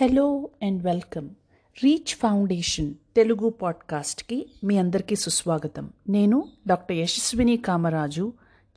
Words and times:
Hello 0.00 0.48
and 0.62 0.82
welcome 0.82 1.28
reach 1.84 2.14
foundation 2.14 2.94
Telugu 3.16 3.48
పాడ్కాస్ట్కి 3.48 4.46
మీ 4.64 4.78
అందరికీ 4.78 5.16
సుస్వాగతం. 5.16 5.90
నేను 6.08 6.44
doctor 6.66 6.96
Yashaswini 6.96 7.56
Kamaraju 7.56 8.32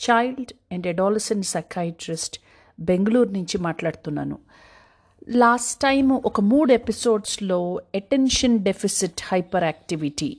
child 0.10 0.54
and 0.72 0.88
adolescent 0.88 1.46
psychiatrist 1.46 2.40
Bengaluru 2.80 3.30
నుంచి 3.30 3.58
మాట్లాడుతున్నాను. 3.58 4.40
లాస్ట్ 5.30 5.82
టైం 5.82 6.10
ఒక 6.10 6.42
మూడు 6.42 6.74
ఎపిసోడ్స్లో 6.74 7.82
అటెన్షన్ 7.96 8.60
డెఫిసిట్ 8.60 9.22
హైపర్ 9.24 9.64
యాక్టివిటీ 9.64 10.38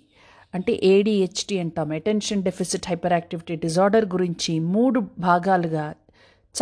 అంటే 0.54 0.80
ఏడిహెచ్డి 0.82 1.58
అంటాం. 1.58 1.92
Attention 1.92 2.42
deficit 2.42 2.88
hyper 2.88 3.12
activity 3.12 3.56
disorder 3.56 4.04
గురించి 4.04 4.60
మూడు 4.60 5.02
భాగాలుగా 5.18 5.94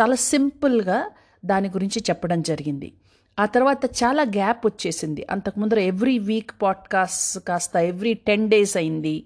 చాలా 0.01 0.15
సింపుల్గా 0.15 1.11
దాని 1.45 1.69
గురించి 1.69 2.03
చెప్పడం 2.09 2.41
జరిగింది. 2.41 2.93
ఆ 3.39 3.45
తర్వాత 3.45 3.85
చాలా 3.85 4.23
గ్యాప్ 4.23 4.65
వచ్చేసింది. 4.65 5.25
అంతకు 5.29 5.59
ముందర 5.59 5.79
ఎవ్రీ 5.79 6.19
వీక్ 6.19 6.51
పాడ్కాస్ట్ 6.61 7.39
కాస్త 7.39 7.75
ఎవ్రీ 7.75 8.13
టెన్ 8.13 8.49
డేస్ 8.49 8.77
అయింది. 8.77 9.25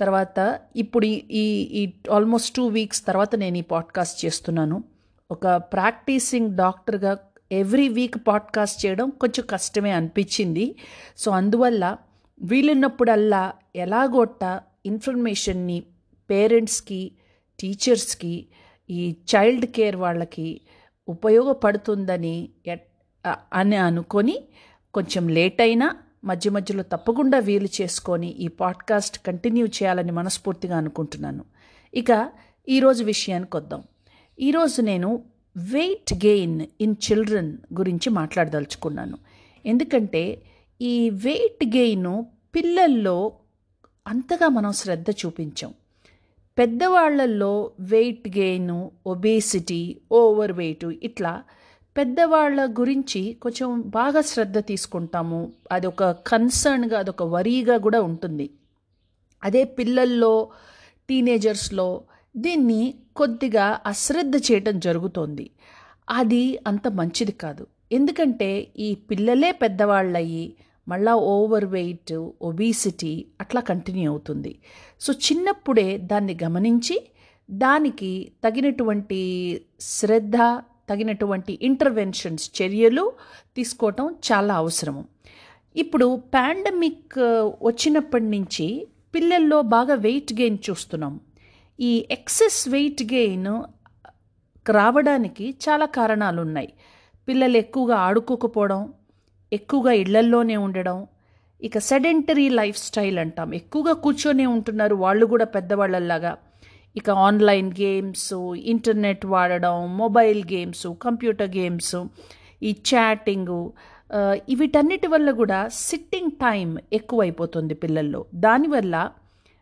తర్వాత 0.00 0.60
ఇప్పుడు 0.76 1.06
ఈ- 1.06 1.68
ఈ 1.72 1.92
ఆల్మోస్ట్ 2.12 2.56
టూ 2.56 2.66
వీక్స్ 2.66 3.06
తర్వాత 3.06 3.36
నేను 3.36 3.56
ఈ 3.56 3.60
పాడ్కాస్ట్ 3.60 4.24
చేస్తున్నాను. 4.24 4.84
ఒక 5.30 5.46
ప్రాక్టీసింగ్ 5.56 6.56
డాక్టర్గా 6.56 7.18
ఎవ్రీ 7.52 7.88
వీక్ 7.88 8.16
పాడ్కాస్ట్ 8.26 8.86
చేయడం 8.86 9.10
కొంచెం 9.10 9.46
కష్టమే 9.50 9.90
అనిపించింది. 9.90 10.74
సో 11.18 11.30
అందువల్ల 11.30 11.96
వీలున్నప్పుడల్లా 12.42 13.52
ఎలాగొట్ట 13.76 14.60
ఇన్ఫర్మేషన్ని 14.86 15.82
పేరెంట్స్కి 16.30 17.12
టీచర్స్కి 17.60 18.46
ఈ 18.90 19.16
చైల్డ్ 19.36 19.66
కేర్ 19.66 19.96
వాళ్ళకి 19.96 20.60
ఉపయోగపడుతుందని 21.08 22.48
ఎట్- 22.66 22.89
అని 23.52 23.76
అనుకొని 23.76 24.42
కొంచెం 24.94 25.28
లేట్ 25.28 25.60
అయినా 25.60 25.96
మధ్య 26.24 26.50
మధ్యలో 26.50 26.82
తప్పకుండా 26.82 27.38
వీలు 27.38 27.68
చేసుకొని 27.80 28.28
ఈ 28.28 28.48
పాడ్కాస్ట్ 28.48 29.26
కంటిన్యూ 29.26 29.66
చేయాలని 29.66 30.12
మనస్ఫూర్తిగా 30.12 30.76
అనుకుంటున్నాను. 30.76 31.44
ఇక 31.94 32.30
ఈరోజు 32.68 33.04
విషయానికి 33.04 33.56
వద్దాం. 33.56 33.82
ఈరోజు 34.40 34.82
నేను 34.82 35.22
వెయిట్ 35.56 36.14
గెయిన్ 36.14 36.66
ఇన్ 36.80 36.96
చిల్డ్రన్ 37.10 37.56
గురించి 37.74 38.10
మాట్లాడదలుచుకున్నాను. 38.10 39.18
ఎందుకంటే 39.66 40.42
ఈ 40.80 41.10
వెయిట్ 41.10 41.76
గెయిన్ 41.76 42.24
పిల్లల్లో 42.54 43.32
అంతగా 44.06 44.48
మనం 44.48 44.72
శ్రద్ధ 44.72 45.10
చూపించాం. 45.10 45.74
పెద్దవాళ్ళలో 46.58 47.70
weight 47.80 48.28
gain 48.28 48.88
obesity 49.06 50.00
over 50.12 50.52
weight 50.52 50.84
ఇట్లా 50.84 51.42
పెద్దవాళ్ళ 51.96 52.66
గురించి 52.66 53.32
కొంచెం 53.42 53.80
బాగా 53.80 54.20
శ్రద్ధ 54.20 54.58
తీసుకుంటాము. 54.58 55.52
అది 55.72 55.86
ఒక 55.86 56.04
కన్సర్న్గా 56.04 56.98
అదొక 56.98 57.22
వరీగా 57.22 57.76
కూడా 57.76 58.02
ఉంటుంది. 58.02 58.50
అదే 59.44 59.64
పిల్లల్లో 59.64 60.48
టీనేజర్స్లో 61.08 62.02
దీన్ని 62.36 62.94
కొద్దిగా 63.16 63.80
అశ్రద్ధ 63.86 64.36
చేయటం 64.36 64.78
జరుగుతోంది. 64.78 65.50
అది 66.10 66.58
అంత 66.66 66.88
మంచిది 66.88 67.32
కాదు. 67.32 67.66
ఎందుకంటే 67.92 68.68
ఈ 68.78 68.94
పిల్లలే 68.94 69.52
పెద్దవాళ్ళయ్యి 69.52 70.54
మళ్ళా 70.88 71.14
ఓవర్ 71.14 71.64
వెయిట్ 71.64 72.12
ఒబీసిటీ 72.42 73.26
అట్లా 73.40 73.60
కంటిన్యూ 73.60 74.10
అవుతుంది. 74.10 74.58
సో 75.00 75.12
చిన్నప్పుడే 75.12 75.98
దాన్ని 75.98 76.38
గమనించి 76.42 77.10
దానికి 77.50 78.32
తగినటువంటి 78.44 79.20
శ్రద్ధ 79.80 80.36
తగినటువంటి 80.90 81.52
ఇంటర్వెన్షన్స్ 81.62 82.46
చర్యలు 82.58 83.04
తీసుకోవటం 83.56 84.06
చాలా 84.28 84.54
అవసరము. 84.62 85.02
ఇప్పుడు 85.76 86.06
పాండమిక్ 86.34 87.18
uh, 87.18 87.44
వచ్చినప్పటి 87.62 88.28
నుంచి 88.34 88.66
పిల్లల్లో 89.14 89.58
బాగా 89.74 89.94
వెయిట్ 90.06 90.32
గెయిన్ 90.32 90.58
చూస్తున్నాం. 90.68 91.14
ఈ 91.78 91.92
ఎక్సెస్ 92.10 92.60
వెయిట్ 92.68 93.02
గెయిన్ 93.12 93.52
రావడానికి 94.66 95.46
చాలా 95.64 95.86
కారణాలు 95.98 96.40
ఉన్నాయి 96.40 96.70
పిల్లలు 97.28 97.56
ఎక్కువగా 97.56 97.96
ఆడుకోకపోవడం 98.06 98.80
ఎక్కువగా 99.52 99.92
ఇళ్ళల్లోనే 100.02 100.56
ఉండడం 100.66 100.98
ఇక 101.62 101.78
సెడెంటరీ 101.88 102.44
లైఫ్ 102.58 102.78
స్టైల్ 102.78 103.18
అంటాం. 103.18 103.48
ఎక్కువగా 103.60 103.94
కూర్చొనే 104.04 104.46
ఉంటున్నారు 104.56 104.94
వాళ్ళు 105.04 105.24
కూడా 105.26 105.46
పెద్దవాళ్ళలాగా 105.56 106.32
ఇక 106.96 107.10
ఆన్లైన్ 107.26 107.68
గేమ్స్ 107.80 108.30
ఇంటర్నెట్ 108.72 109.24
వాడడం 109.32 109.76
మొబైల్ 110.00 110.40
గేమ్స్ 110.52 110.86
కంప్యూటర్ 111.04 111.50
గేమ్స్ 111.56 111.96
ఈ 112.62 112.70
చాటింగు 112.88 113.60
వీటన్నిటి 114.60 115.08
వల్ల 115.12 115.30
కూడా 115.40 115.58
సిట్టింగ్ 115.86 116.32
టైం 116.44 116.68
ఎక్కువైపోతుంది 116.98 117.74
పిల్లల్లో. 117.82 118.20
దానివల్ల 118.46 118.94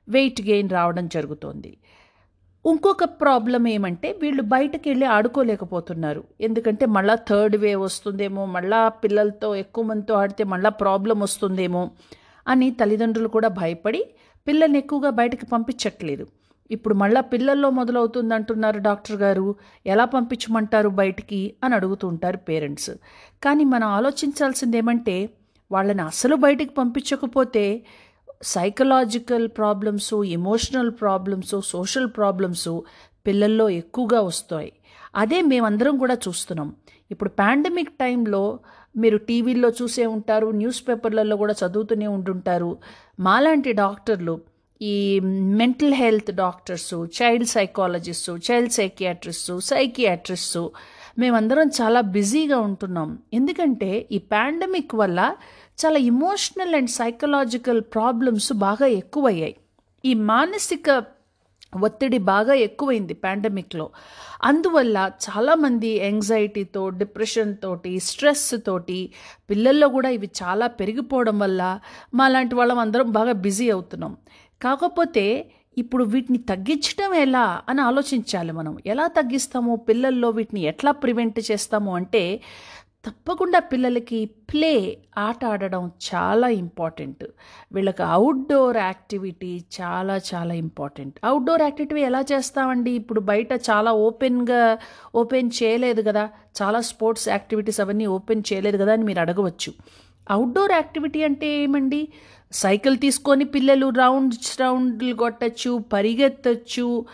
వెయిట్ 0.09 0.41
గెయిన్ 0.49 0.71
రావడం 0.77 1.06
జరుగుతోంది. 1.15 1.72
ఇంకొక 2.65 3.05
ప్రాబ్లం 3.22 3.65
ఏమంటే 3.75 4.09
వీళ్ళు 4.22 4.43
బయటకు 4.55 4.87
వెళ్ళి 4.91 5.06
ఆడుకోలేకపోతున్నారు. 5.16 6.22
ఎందుకంటే 6.47 6.84
మళ్ళీ 6.97 7.15
థర్డ్ 7.28 7.56
వేవ్ 7.65 7.83
వస్తుందేమో 7.89 8.43
మళ్ళా 8.56 8.81
పిల్లలతో 9.03 9.50
ఎక్కువ 9.65 9.84
మందితో 9.91 10.15
ఆడితే 10.22 10.45
మళ్ళీ 10.55 10.71
ప్రాబ్లం 10.83 11.19
వస్తుందేమో 11.27 11.83
అని 12.47 12.69
తల్లిదండ్రులు 12.81 13.31
కూడా 13.37 13.49
భయపడి 13.60 14.03
పిల్లల్ని 14.47 14.78
ఎక్కువగా 14.83 15.10
బయటకు 15.21 15.47
పంపించట్లేదు. 15.55 16.27
ఇప్పుడు 16.71 16.95
మళ్ళా 16.95 17.21
పిల్లల్లో 17.21 17.71
మొదలవుతుంది 17.71 18.34
అంటున్నారు 18.34 18.79
డాక్టర్ 18.79 19.17
గారు. 19.17 19.55
ఎలా 19.87 20.05
పంపించమంటారు 20.05 20.89
బయటికి 20.89 21.55
అని 21.65 21.75
అడుగుతుంటారు 21.75 22.37
పేరెంట్స్. 22.37 22.91
కానీ 23.43 23.65
మనం 23.65 23.89
ఆలోచించాల్సింది 23.89 24.77
ఏమంటే 24.77 25.31
వాళ్ళని 25.73 26.03
అసలు 26.03 26.37
బయటికి 26.37 26.75
పంపించకపోతే 26.75 27.84
psychological 28.43 29.49
problems 29.49 30.15
emotional 30.15 30.91
problems 30.91 31.55
social 31.65 32.07
problems 32.17 32.81
పిల్లల్లో 33.27 33.69
ఎక్కువగా 33.71 34.21
వస్తాయి. 34.21 34.73
అదే 35.17 35.43
మేమందరం 35.43 35.99
కూడా 35.99 36.15
చూస్తున్నాం. 36.15 36.75
ఇప్పుడు 37.11 37.31
పాండమిక్ 37.31 37.91
టైంలో 37.91 38.59
మీరు 38.97 39.19
టీవీల్లో 39.19 39.69
చూసే 39.69 40.07
ఉంటారు 40.07 40.47
న్యూస్ 40.47 40.89
పేపర్లలో 40.89 41.37
కూడా 41.37 41.55
చదువుతూనే 41.67 42.07
ఉంటుంటారు. 42.07 42.77
మాలాంటి 43.21 43.73
డాక్టర్లు 43.73 44.41
ఈ 44.81 45.21
mental 45.61 45.94
health 45.94 46.31
doctors 46.34 46.91
child 47.16 47.47
psychologist 47.49 48.33
child 48.47 48.72
psychiatrist 48.72 49.61
psychiatrist 49.61 50.62
మేమందరం 51.19 51.69
చాలా 51.81 52.00
బిజీగా 52.00 52.59
ఉంటున్నాం. 52.59 53.19
ఎందుకంటే 53.34 54.09
ఈ 54.12 54.19
పాండమిక్ 54.19 54.94
వల్ల 54.94 55.21
చాలా 55.84 55.99
ఇమోషనల్ 55.99 56.75
అండ్ 56.75 56.91
సైకలాజికల్ 56.91 57.81
ప్రాబ్లమ్స్ 57.81 58.53
బాగా 58.53 58.87
ఎక్కువయ్యాయి. 58.87 59.56
ఈ 60.05 60.15
మానసిక 60.15 61.05
ఒత్తిడి 61.87 62.19
బాగా 62.19 62.55
ఎక్కువైంది 62.55 63.15
పాండమిక్లో 63.15 63.91
అందువల్ల 64.45 65.10
చాలామంది 65.27 65.89
యాంగ్జైటీతో 65.99 66.89
డిప్రెషన్ 66.89 67.56
తోటి 67.56 67.99
స్ట్రెస్ 67.99 68.55
తోటి 68.66 69.12
పిల్లల్లో 69.50 69.89
కూడా 69.89 70.09
ఇవి 70.09 70.31
చాలా 70.43 70.66
పెరిగిపోవడం 70.66 71.39
వల్ల 71.39 71.62
మా 72.15 72.28
లాంటి 72.28 72.55
వాళ్ళం 72.55 72.78
అందరం 72.78 73.10
బాగా 73.12 73.33
బిజీ 73.33 73.71
అవుతున్నాం. 73.71 74.15
కాకపోతే 74.63 75.51
ఇప్పుడు 75.79 76.05
వీటిని 76.05 76.39
తగ్గించడం 76.39 77.15
ఎలా 77.15 77.63
అని 77.69 77.81
ఆలోచించాలి 77.81 78.53
మనం. 78.53 78.79
ఎలా 78.87 79.07
తగ్గిస్తాము? 79.07 79.77
పిల్లల్లో 79.77 80.31
వీటిని 80.31 80.61
ఎట్లా 80.61 80.91
ప్రివెంట్ 80.91 81.41
చేస్తాము 81.51 81.95
అంటే 81.95 82.41
తప్పకుండా 83.07 83.59
పిల్లలకి 83.59 84.25
ప్లే 84.25 84.99
ఆట 85.19 85.45
ఆడడం 85.45 85.91
చాలా 86.15 86.49
ఇంపార్టెంట్. 86.49 87.25
వీళ్ళకి 87.73 88.03
అవుట్డోర్ 88.03 88.77
యాక్టివిటీ 88.77 89.65
చాలా 89.81 90.21
చాలా 90.35 90.55
ఇంపార్టెంట్. 90.55 91.21
అవుట్డోర్ 91.25 91.63
యాక్టివిటీ 91.63 92.01
ఎలా 92.01 92.25
చేస్తామండి? 92.33 92.91
ఇప్పుడు 92.91 93.21
బయట 93.21 93.53
చాలా 93.71 93.93
ఓపెన్గా 93.93 94.79
ఓపెన్ 95.15 95.51
చేయలేదు 95.63 96.03
కదా. 96.03 96.29
చాలా 96.63 96.81
స్పోర్ట్స్ 96.81 97.29
యాక్టివిటీస్ 97.29 97.81
అవన్నీ 97.81 98.07
ఓపెన్ 98.07 98.43
చేయలేదు 98.53 98.77
కదా 98.77 98.93
అని 98.93 99.05
మీరు 99.05 99.21
అడగవచ్చు. 99.21 99.72
అవుట్డోర్ 100.31 100.72
యాక్టివిటీ 100.72 101.22
అంటే 101.22 101.47
ఏమండి? 101.63 102.09
సైకిల్ 102.53 102.98
తీసుకొని 102.98 103.45
పిల్లలు 103.45 103.89
రౌండ్స్ 103.89 104.60
రౌండ్లు 104.60 105.15
కొట్టచ్చు 105.15 105.84
పరిగెత్తచ్చు 105.92 107.04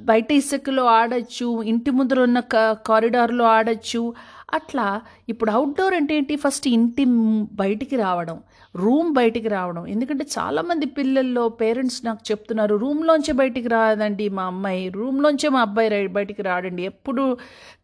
బయట 0.00 0.32
ఇసుకలో 0.32 0.84
ఆడచ్చు 0.84 1.62
ఇంటి 1.62 1.90
ముందర 1.90 2.20
ఉన్న 2.20 2.40
క- 2.40 2.76
కారిడార్లో 2.86 3.44
ఆడచ్చు. 3.44 4.14
అట్లా 4.54 5.00
ఇప్పుడు 5.28 5.50
అవుట్డోర్ 5.50 5.94
అంటే 5.94 6.16
ఏంటి? 6.16 6.36
ఫస్ట్ 6.36 6.68
ఇంటి 6.68 7.04
బయటికి 7.52 7.96
రావడం 7.96 8.40
రూమ్ 8.76 9.12
బయటికి 9.12 9.48
రావడం. 9.48 9.86
ఎందుకంటే 9.86 10.26
చాలామంది 10.38 10.86
పిల్లల్లో 10.86 11.48
పేరెంట్స్ 11.48 12.04
నాకు 12.04 12.20
చెప్తున్నారు 12.30 12.76
రూమ్లోంచే 12.76 13.32
బయటికి 13.32 13.68
రాదండి 13.68 14.28
మా 14.28 14.42
అమ్మాయి 14.42 14.88
రూమ్లోంచే 14.88 15.48
మా 15.48 15.60
అబ్బాయి 15.60 15.88
రై- 15.88 16.10
బయటికి 16.10 16.42
రాడండి 16.42 16.82
ఎప్పుడు 16.82 17.36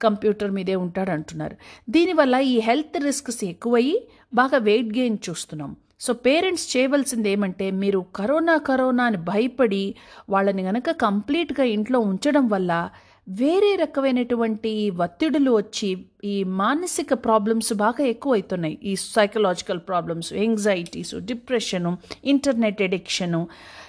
కంప్యూటర్ 0.02 0.50
మీదే 0.50 0.74
ఉంటాడు 0.74 1.10
అంటున్నారు. 1.10 1.56
దీనివల్ల 1.90 2.34
ఈ 2.34 2.60
హెల్త్ 2.60 3.04
రిస్క్స్ 3.04 3.44
ఎక్కువయ్యి 3.44 4.08
బాగా 4.34 4.58
వెయిట్ 4.58 4.98
గెయిన్ 4.98 5.18
చూస్తున్నాం. 5.30 5.76
సో 6.00 6.12
పేరెంట్స్ 6.12 6.76
చేయవలసింది 6.76 7.28
ఏమంటే 7.30 7.70
మీరు 7.70 8.00
కరోనా 8.16 8.56
కరోనా 8.56 9.04
అని 9.04 9.16
భయపడి 9.16 9.84
వాళ్ళని 10.30 10.62
గనక 10.62 10.90
కంప్లీట్గా 10.90 11.64
ఇంట్లో 11.64 11.98
ఉంచడం 12.00 12.48
వల్ల 12.48 12.72
వేరే 13.28 13.76
రకమైనటువంటి 13.76 14.90
ఒత్తిడులు 14.90 15.50
వచ్చి 15.50 15.88
ఈ 16.24 16.44
మానసిక 16.44 17.12
ప్రాబ్లమ్స్ 17.14 17.72
బాగా 17.72 18.04
ఎక్కువ 18.04 18.34
అవుతున్నాయి 18.34 18.78
ఈ 18.82 18.96
psychological 18.96 19.80
problems 19.88 20.32
anxieties 20.32 21.14
depression 21.14 21.92
internet 22.24 22.82
addiction 22.82 23.40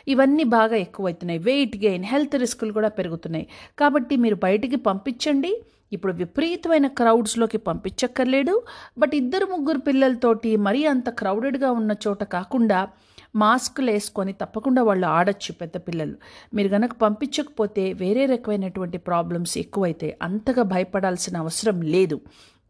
ఇవన్నీ 0.07 0.43
బాగా 0.43 0.75
ఎక్కువ 0.75 1.07
అవుతున్నాయి 1.07 1.39
వెయిట్ 1.39 1.77
గెయిన్ 1.77 2.05
హెల్త్ 2.05 2.35
రిస్కులు 2.35 2.73
కూడా 2.73 2.89
పెరుగుతున్నాయి. 2.89 3.47
కాబట్టి 3.79 4.15
మీరు 4.15 4.35
బయటికి 4.35 4.75
పంపించండి. 4.75 5.51
ఇప్పుడు 5.93 6.13
విపరీతమైన 6.13 6.87
క్రౌడ్స్లోకి 6.87 7.57
పంపించక్కర్లేడు 7.57 8.63
బట్ 8.97 9.15
ఇద్దరు 9.15 9.45
ముగ్గురు 9.45 9.79
పిల్లలతోటి 9.79 10.55
మరీ 10.55 10.85
అంత 10.85 11.09
క్రౌడెడ్గా 11.09 11.71
ఉన్న 11.71 11.95
చోట 12.07 12.23
కాకుండా 12.23 12.89
మాస్కులు 13.35 13.91
వేసుకొని 13.91 14.33
తప్పకుండా 14.33 14.83
వాళ్ళు 14.83 15.07
ఆడచ్చు 15.07 15.53
పెద్ద 15.53 15.77
పిల్లలు. 15.77 16.15
మీరు 16.53 16.69
కనుక 16.69 16.93
పంపించకపోతే 16.93 17.93
వేరే 17.93 18.25
రకమైనటువంటి 18.25 18.97
ప్రాబ్లమ్స్ 18.97 19.57
ఎక్కువైతే 19.57 20.17
అంతగా 20.21 20.63
భయపడాల్సిన 20.63 21.37
అవసరం 21.37 21.81
లేదు. 21.81 22.21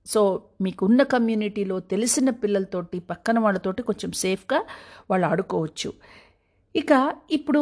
సో 0.05 0.41
మీకున్న 0.61 1.03
కమ్యూనిటీలో 1.03 1.79
తెలిసిన 1.79 2.29
పిల్లలతోటి 2.29 2.99
పక్కన 2.99 3.39
వాళ్ళతోటి 3.39 3.83
కొంచెం 3.83 4.11
సేఫ్గా 4.11 4.65
వాళ్ళు 5.11 5.27
ఆడుకోవచ్చు. 5.27 5.93
ఇక 6.77 6.93
ఇప్పుడు 7.31 7.61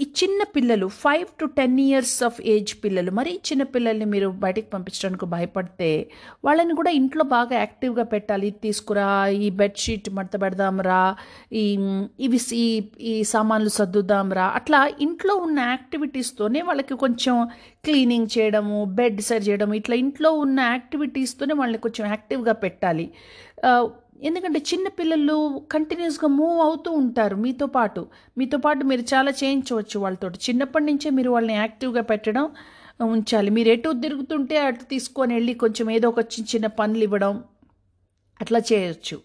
ఈ 0.00 0.04
చిన్న 0.18 0.40
పిల్లలు 0.54 0.86
five 1.02 1.28
to 1.40 1.44
ten 1.58 1.76
years 1.84 2.16
of 2.26 2.38
age 2.52 2.72
పిల్లలు 2.82 3.10
మరీ 3.18 3.32
చిన్న 3.48 3.62
పిల్లల్ని 3.74 4.06
మీరు 4.12 4.28
బయటికి 4.42 4.68
పంపించడానికి 4.72 5.26
భయపడితే 5.34 5.88
వాళ్ళని 6.44 6.74
కూడా 6.80 6.90
ఇంట్లో 6.98 7.24
బాగా 7.32 7.54
యాక్టివ్గా 7.58 8.04
పెట్టాలి. 8.12 8.46
"ఇది 8.50 8.60
తీసుకురా 8.66 9.06
ఈ 9.38 9.48
బెడ్షీట్ 9.60 10.08
మడత 10.10 10.36
పెడదాంరా 10.44 11.00
ఈ 11.54 11.64
ఇవి 12.20 12.40
ఈ 12.60 12.66
ఈ 13.12 13.14
సామాన్లు 13.32 13.72
సర్దుదాంరా 13.78 14.46
అట్లా 14.58 14.80
ఇంట్లో 15.06 15.36
ఉన్న 15.46 15.58
యాక్టివిటీస్తోనే 15.72 16.62
వాళ్ళకి 16.62 16.96
కొంచెం 17.04 17.36
క్లీనింగ్ 17.84 18.30
చేయడము 18.36 18.78
బెడ్ 18.98 19.20
సరి 19.22 19.44
చేయడము 19.48 19.74
ఇట్లా 19.74 19.96
ఇంట్లో 20.04 20.32
ఉన్న 20.44 20.60
యాక్టివిటీస్తోనే 20.72 21.54
వాళ్ళని 21.60 21.82
కొంచెం 21.86 22.06
యాక్టివ్గా 22.10 22.56
పెట్టాలి. 22.64 23.06
ఎందుకంటే 24.22 24.58
చిన్న 24.58 24.88
పిల్లలు 24.88 25.62
కంటిన్యూస్గా 25.72 26.28
మూవ్ 26.28 26.60
అవుతూ 26.60 26.90
ఉంటారు 26.90 27.36
మీతో 27.36 27.66
పాటు. 27.66 28.06
మీతో 28.38 28.58
పాటు 28.58 28.84
మీరు 28.84 29.00
చాలా 29.00 29.30
చేయించవచ్చు 29.30 30.00
వాళ్ళతో 30.00 30.28
చిన్నప్పటి 30.28 30.84
నుంచే 30.84 31.10
మీరు 31.10 31.30
వాళ్ళని 31.30 31.54
యాక్టివ్గా 31.54 32.02
పెట్టడం 32.02 32.50
ఉంచాలి. 33.02 33.50
మీరు 33.50 33.68
ఎటు 33.68 33.92
తిరుగుతుంటే 34.00 34.58
అటు 34.58 34.84
తీసుకొని 34.84 35.34
వెళ్ళి 35.34 35.54
కొంచెం 35.54 35.90
ఏదో 35.90 36.08
ఒక 36.08 36.18
చిన్న 36.18 36.46
చిన్న 36.54 36.66
పనులు 36.66 37.02
ఇవ్వడం 37.02 37.44
అట్లా 38.40 38.58
చేయొచ్చు. 38.72 39.20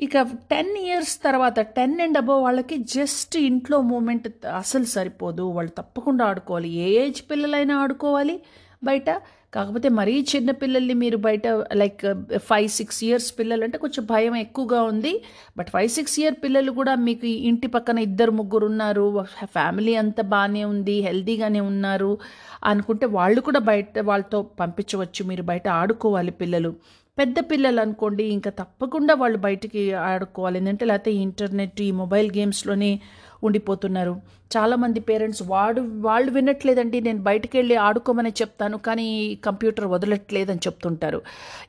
ఇక 0.00 0.20
టెన్ 0.22 0.76
ఇయర్స్ 0.76 1.22
తర్వాత 1.22 1.60
టెన్ 1.60 2.00
అండ్ 2.00 2.18
అబవ్ 2.18 2.42
వాళ్ళకి 2.42 2.76
జస్ట్ 2.76 3.36
ఇంట్లో 3.36 3.80
మూమెంట్ 3.80 4.46
అసలు 4.46 4.84
సరిపోదు. 4.84 5.42
వాళ్ళు 5.42 5.72
తప్పకుండా 5.78 6.24
ఆడుకోవాలి. 6.24 6.68
ఏ 6.68 7.06
ఏజ్ 7.06 7.30
పిల్లలైనా 7.30 7.76
ఆడుకోవాలి 7.78 8.42
బయట. 8.84 9.10
కాకపోతే 9.54 9.88
మరీ 9.88 10.26
చిన్న 10.36 10.50
పిల్లల్ని 10.50 10.94
మీరు 10.94 11.16
బయట 11.16 11.42
లైక్ 11.72 12.02
ఫైవ్ 12.36 12.68
సిక్స్ 12.68 13.04
ఇయర్స్ 13.04 13.38
పిల్లలు 13.38 13.64
అంటే 13.64 13.78
కొంచెం 13.78 14.06
భయం 14.10 14.36
ఎక్కువగా 14.36 14.82
ఉంది. 14.82 15.22
బట్ 15.58 15.70
ఫైవ్ 15.70 15.88
సిక్స్ 15.88 16.20
ఇయర్ 16.20 16.34
పిల్లలు 16.44 16.70
కూడా 16.70 16.94
మీకు 16.94 17.26
ఇంటి 17.26 17.66
పక్కన 17.66 17.98
ఇద్దరు 17.98 18.30
ముగ్గురు 18.30 18.66
ఉన్నారు. 18.66 19.24
ఫ్యామిలీ 19.44 19.94
అంతా 19.94 20.22
బాగానే 20.22 20.64
ఉంది 20.64 21.00
హెల్తీగానే 21.00 21.60
ఉన్నారు 21.60 22.18
అనుకుంటే 22.64 23.06
వాళ్ళు 23.06 23.40
కూడా 23.40 23.60
బయట 23.60 23.98
వాళ్ళతో 23.98 24.42
పంపించవచ్చు. 24.42 25.24
మీరు 25.24 25.42
బయట 25.42 25.68
ఆడుకోవాలి 25.68 26.30
పిల్లలు. 26.30 26.72
పెద్ద 27.18 27.38
పిల్లలు 27.50 27.80
అనుకోండి 27.80 28.24
ఇంకా 28.24 28.50
తప్పకుండా 28.50 29.14
వాళ్ళు 29.14 29.38
బయటికి 29.38 29.92
ఆడుకోవాలి. 29.92 30.58
ఏంటంటే 30.58 30.84
లేకపోతే 30.84 31.12
ఇంటర్నెట్ 31.12 31.80
ఈ 31.80 31.90
మొబైల్ 31.90 32.30
గేమ్స్లోనే 32.38 33.00
ఉండిపోతున్నారు. 33.44 34.14
చాలామంది 34.56 35.00
పేరెంట్స్ 35.00 35.42
వాడు 35.52 35.80
వాళ్ళు 36.06 36.30
వినట్లేదండి 36.30 36.98
నేను 37.00 37.20
బయటకు 37.22 37.54
వెళ్ళి 37.56 37.76
ఆడుకోమని 37.86 38.32
చెప్తాను 38.40 38.78
కానీ 38.78 39.08
కంప్యూటర్ 39.44 39.86
వదలట్లేదని 39.86 40.64
చెప్తుంటారు. 40.66 41.20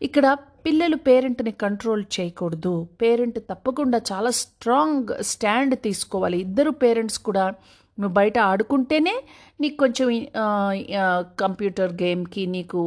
ఇక్కడ 0.02 0.26
పిల్లలు 0.66 0.96
పేరెంట్ని 0.96 1.52
కంట్రోల్ 1.52 2.04
చేయకూడదు. 2.16 2.88
పేరెంట్ 3.02 3.40
తప్పకుండా 3.52 4.02
చాలా 4.12 4.32
స్ట్రాంగ్ 4.42 5.12
స్టాండ్ 5.22 5.76
తీసుకోవాలి. 5.76 6.40
ఇద్దరు 6.48 6.72
పేరెంట్స్ 6.84 7.20
కూడా 7.20 7.46
నువ్వు 8.00 8.14
బయట 8.14 8.38
ఆడుకుంటేనే 8.40 9.14
నీకు 9.62 9.78
కొంచెం 9.78 10.08
కంప్యూటర్ 11.40 11.94
గేమ్కి 11.94 12.44
నీకు 12.46 12.80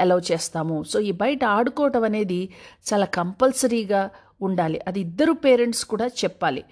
అలౌ 0.00 0.18
చేస్తాము. 0.32 0.76
సో 0.82 1.00
ఈ 1.00 1.12
బయట 1.22 1.42
ఆడుకోవటం 1.58 2.04
అనేది 2.04 2.40
చాలా 2.92 3.06
కంపల్సరీగా 3.18 4.10
ఉండాలి. 4.42 4.80
అది 4.88 5.00
ఇద్దరు 5.00 5.32
పేరెంట్స్ 5.32 5.84
కూడా 5.84 6.06
చెప్పాలి. 6.06 6.64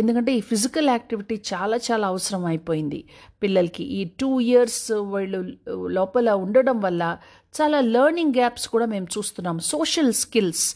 ఎందుకంటే 0.00 0.30
ఈ 0.38 0.40
ఫిజికల్ 0.50 0.88
యాక్టివిటీ 0.88 1.36
చాలా 1.52 1.76
చాలా 1.88 2.06
అవసరం 2.12 2.42
అయిపోయింది. 2.52 3.00
పిల్లలకి 3.42 3.84
ఈ 3.98 4.00
టూ 4.20 4.30
ఇయర్స్ 4.40 4.82
వాళ్ళు 5.12 5.38
లోపల 5.98 6.30
ఉండడం 6.44 6.78
వల్ల 6.86 7.02
చాలా 7.60 7.78
లెర్నింగ్ 7.94 8.34
గ్యాప్స్ 8.38 8.66
కూడా 8.74 8.86
మేము 8.94 9.06
చూస్తున్నాం. 9.14 9.56
Social 9.72 10.12
skills. 10.22 10.66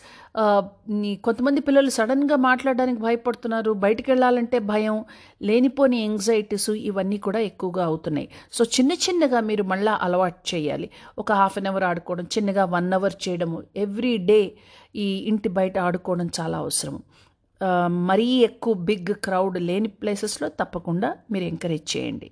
కొంతమంది 1.26 1.60
పిల్లలు 1.66 1.90
సడన్గా 1.96 2.36
మాట్లాడడానికి 2.46 3.00
భయపడుతున్నారు 3.06 3.70
బయటికి 3.84 4.08
వెళ్ళాలంటే 4.10 4.58
భయం 4.72 4.96
లేనిపోని 5.48 5.98
ఎంగ్జైటీస్ 6.08 6.70
ఇవన్నీ 6.88 7.18
కూడా 7.26 7.40
ఎక్కువగా 7.50 7.84
అవుతున్నాయి. 7.90 8.28
సో 8.52 8.64
చిన్న 8.76 8.92
చిన్నగా 9.06 9.40
మీరు 9.50 9.66
మళ్ళీ 9.72 9.94
అలవాటు 10.06 10.40
చేయాలి. 10.54 10.88
ఒక 11.18 11.32
హాఫ్ 11.40 11.58
అన్ 11.58 11.70
అవర్ 11.72 11.86
ఆడుకోవడం 11.90 12.26
చిన్నగా 12.36 12.66
వన్ 12.76 12.90
అవర్ 12.98 13.16
చేయడము 13.26 13.60
ఎవ్రీ 13.86 14.16
డే 14.30 14.40
ఈ 14.96 15.08
ఇంటి 15.30 15.48
బయట 15.60 15.78
ఆడుకోవడం 15.86 16.28
చాలా 16.40 16.58
అవసరం. 16.64 16.96
మరీ 18.08 18.28
ఎక్కువ 18.50 18.74
బిగ్ 18.74 19.12
క్రౌడ్ 19.26 19.58
లేని 19.60 19.88
ప్లేసెస్లో 19.88 20.48
తప్పకుండా 20.48 21.10
మీరు 21.30 21.44
ఎంకరేజ్ 21.44 21.96
చేయండి. 21.96 22.30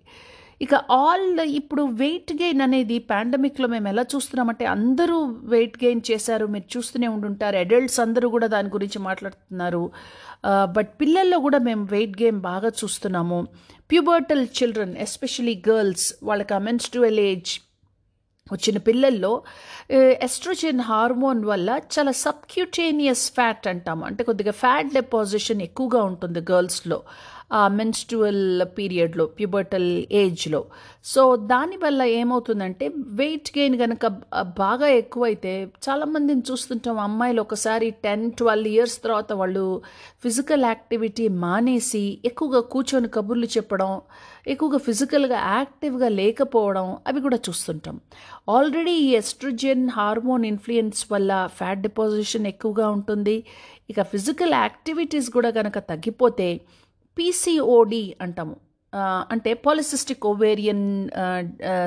ఇక 0.63 0.75
ఆల్ 0.91 1.41
ఇప్పుడు 1.41 1.83
వెయిట్ 1.83 2.33
గెయిన్ 2.33 2.61
అనేది 2.61 2.99
పాండమిక్లో 2.99 3.67
మేము 3.69 3.89
ఎలా 3.89 4.05
చూస్తున్నామంటే 4.15 4.65
అందరూ 4.65 5.17
వెయిట్ 5.55 5.77
గెయిన్ 5.85 6.03
చేశారు 6.11 6.47
మీరు 6.47 6.67
చూస్తూనే 6.77 7.09
ఉండుంటారు 7.09 7.57
అడల్ట్స్ 7.57 8.01
అందరూ 8.01 8.29
కూడా 8.29 8.47
దాని 8.47 8.69
గురించి 8.69 8.99
మాట్లాడుతున్నారు. 8.99 9.91
బట్ 10.77 10.91
పిల్లల్లో 11.01 11.39
కూడా 11.47 11.59
మేము 11.59 11.85
వెయిట్ 11.95 12.17
గెయిన్ 12.23 12.41
బాగా 12.51 12.73
చూస్తున్నాము. 12.81 13.41
ప్యూబర్టల్ 13.91 14.47
చిల్డ్రన్ 14.59 14.97
ఎస్పెషలీ 14.97 15.63
గర్ల్స్ 15.69 16.15
వాళ్ళకి 16.23 16.55
ఆ 16.55 16.59
మెన్స్ట్రువల్ 16.59 17.21
ఏజ్ 17.21 17.53
వచ్చిన 18.53 18.79
పిల్లల్లో 18.79 19.31
ఎస్ట్రోజన్ 20.23 20.81
హార్మోన్ 20.81 21.45
వల్ల 21.45 21.81
చాలా 21.95 22.13
సబ్క్యూటేనియస్ 22.13 23.33
ఫ్యాట్ 23.33 23.69
అంటాము. 23.69 24.05
అంటే 24.05 24.25
కొద్దిగా 24.25 24.53
ఫ్యాట్ 24.53 24.91
డెపాజిషన్ 24.95 25.63
ఎక్కువగా 25.63 26.03
ఉంటుంది 26.03 26.41
గర్ల్స్లో 26.51 26.99
ఆ 27.53 27.69
మెన్స్ట్రువల్ 27.69 28.63
పీరియడ్లో 28.79 29.25
ప్యూబర్టల్ 29.27 29.89
ఏజ్లో. 30.13 30.61
సో 31.05 31.37
దానివల్ల 31.37 32.03
ఏమవుతుందంటే 32.03 32.91
వెయిట్ 33.21 33.51
గెయిన్ 33.59 33.79
కనుక 33.79 34.07
బాగా 34.59 34.87
ఎక్కువైతే 34.87 35.53
చాలామందిని 35.89 36.43
చూస్తుంటాం. 36.51 36.99
అమ్మాయిలు 36.99 37.41
ఒకసారి 37.41 37.91
టెన్ 38.05 38.31
ట్వెల్వ్ 38.33 38.69
ఇయర్స్ 38.69 39.03
తర్వాత 39.03 39.33
వాళ్ళు 39.33 39.65
ఫిజికల్ 40.23 40.65
యాక్టివిటీ 40.65 41.29
మానేసి 41.29 42.05
ఎక్కువగా 42.25 42.61
కూర్చొని 42.61 43.09
కబుర్లు 43.09 43.47
చెప్పడం 43.47 44.01
ఎక్కువగా 44.49 44.79
ఫిజికల్గా 44.79 45.39
యాక్టివ్గా 45.39 46.09
లేకపోవడం 46.09 46.99
అవి 47.07 47.21
కూడా 47.21 47.37
చూస్తుంటాం. 47.37 48.01
ఆల్రెడీ 48.49 48.93
ఈ 48.93 49.11
ఎస్ట్రోజెన్ 49.15 49.91
హార్మోన్ 49.91 50.45
ఇన్ఫ్లుయెన్స్ 50.45 51.13
వల్ల 51.13 51.49
ఫ్యాట్ 51.53 51.81
డిపాజిషన్ 51.81 52.47
ఎక్కువగా 52.47 52.91
ఉంటుంది. 52.91 53.45
ఇక 53.91 54.03
ఫిజికల్ 54.03 54.53
యాక్టివిటీస్ 54.53 55.31
కూడా 55.31 55.51
కనుక 55.51 55.79
తగ్గిపోతే 55.79 56.61
పీసీఓడి 57.19 58.17
అంటాము. 58.21 58.57
అంటే 59.03 59.55
పాలిసిస్టిక్ 59.55 60.27
ఓవేరియన్ 60.27 61.09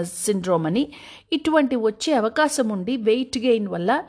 సిండ్రోమ్ 0.03 0.65
అని 0.65 0.91
ఇటువంటి 1.33 1.75
వచ్చే 1.75 2.13
అవకాశం 2.13 2.69
ఉండి 2.69 2.97
వెయిట్ 2.97 3.37
గెయిన్ 3.37 3.67
వల్ల 3.67 4.03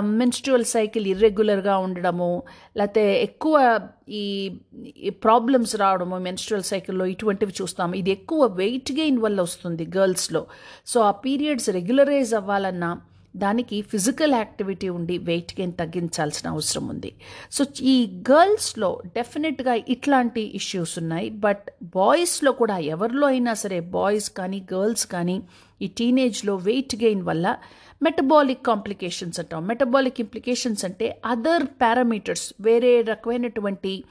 మెన్స్ట్రువల్ 0.00 0.64
సైకిల్ 0.64 1.06
ఇర్రెగ్యులర్గా 1.06 1.78
ఉండడము 1.78 2.42
లేకపోతే 2.76 3.22
ఎక్కువ 3.22 3.80
ఈ 4.08 5.10
ప్రాబ్లమ్స్ 5.10 5.76
రావడము 5.76 6.18
మెన్స్ట్రువల్ 6.18 6.64
సైకిల్లో 6.64 7.06
ఇటువంటివి 7.06 7.52
చూస్తాము. 7.62 7.94
ఇది 7.94 8.10
ఎక్కువ 8.10 8.46
వెయిట్ 8.46 8.92
గెయిన్ 8.92 9.18
వల్ల 9.18 9.40
వస్తుంది 9.40 9.90
గర్ల్స్లో 9.96 10.46
సో 10.86 11.00
ఆ 11.00 11.10
పీరియడ్స్ 11.10 11.70
రెగ్యులరైజ్ 11.70 12.34
అవ్వాలన్నా 12.34 13.00
దానికి 13.36 13.82
ఫిజికల్ 13.82 14.34
యాక్టివిటీ 14.34 14.88
ఉండి 14.88 15.18
వెయిట్ 15.18 15.52
గెయిన్ 15.52 15.72
తగ్గించాల్సిన 15.72 16.50
అవసరం 16.50 16.88
ఉంది. 16.88 17.14
సో 17.52 17.64
ఈ 17.80 18.22
గర్ల్స్లో 18.30 19.02
డెఫినెట్గా 19.16 19.74
ఇట్లాంటి 19.74 20.40
ఇష్యూస్ 20.40 20.98
ఉన్నాయి. 20.98 21.30
బట్ 21.30 21.70
బాయ్స్లో 21.82 22.52
కూడా 22.52 22.78
ఎవరిలో 22.78 23.26
అయినా 23.26 23.54
సరే 23.54 23.80
బాయ్స్ 23.80 24.30
కానీ 24.30 24.66
గర్ల్స్ 24.74 25.06
కానీ 25.06 25.42
ఈ 25.82 25.86
టీనేజ్లో 25.86 26.56
వెయిట్ 26.56 26.96
గెయిన్ 26.96 27.22
వల్ల 27.22 27.56
మెటబాలిక్ 28.02 28.66
కాంప్లికేషన్స్ 28.66 29.40
అంటాం. 29.40 29.66
మెటబాలిక్ 29.66 30.20
ఇంప్లికేషన్స్ 30.20 30.84
అంటే 30.84 31.22
అదర్ 31.24 31.64
పారామీటర్స్ 31.64 32.54
వేరే 32.60 33.02
రకమైనటువంటి 33.02 34.04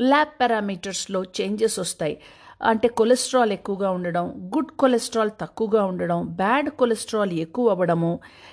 ల్యాబ్ 0.00 0.28
పారామీటర్స్లో 0.28 1.22
చేంజెస్ 1.22 1.78
వస్తాయి. 1.78 2.18
అంటే 2.70 2.88
కొలెస్ట్రాల్ 2.88 3.52
ఎక్కువగా 3.52 3.88
ఉండడం 3.90 4.26
గుడ్ 4.54 4.70
కొలెస్ట్రాల్ 4.72 5.30
తక్కువగా 5.40 5.84
ఉండడం 5.84 6.20
బ్యాడ్ 6.36 6.68
కొలెస్ట్రాల్ 6.80 7.32
ఎక్కువ 7.44 7.68
అవ్వడము 7.68 8.12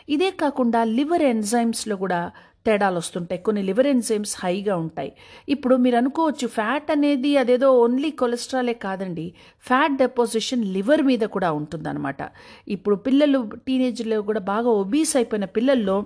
ఇదే 0.09 0.29
కాకుండా 0.41 0.79
లివర్ 0.97 1.25
ఎంజైమ్స్లో 1.33 1.95
కూడా 1.95 2.21
తేడాలు 2.65 2.97
వస్తుంటాయి. 2.97 3.39
కొన్ని 3.41 3.61
లివర్ 3.63 3.87
ఎంజైమ్స్ 3.87 4.33
హైగా 4.41 4.75
ఉంటాయి. 4.75 5.11
ఇప్పుడు 5.49 5.75
మీరు 5.75 5.97
అనుకోవచ్చు 5.97 6.47
ఫ్యాట్ 6.47 6.91
అనేది 6.91 7.31
అదేదో 7.37 7.67
ఓన్లీ 7.83 8.11
కొలెస్ట్రాలే 8.11 8.73
కాదండి. 8.85 9.25
ఫ్యాట్ 9.67 9.95
డెపోజిషన్ 9.97 10.65
లివర్ 10.75 11.01
మీద 11.01 11.23
కూడా 11.35 11.51
ఉంటుందన్నమాట. 11.51 12.21
ఇప్పుడు 12.67 12.95
పిల్లలు 12.95 13.39
టీనేజ్లో 13.67 14.19
కూడా 14.21 14.39
బాగా 14.53 14.69
ఒబీస్ 14.83 15.15
అయిపోయిన 15.15 15.45
పిల్లల్లో 15.57 15.97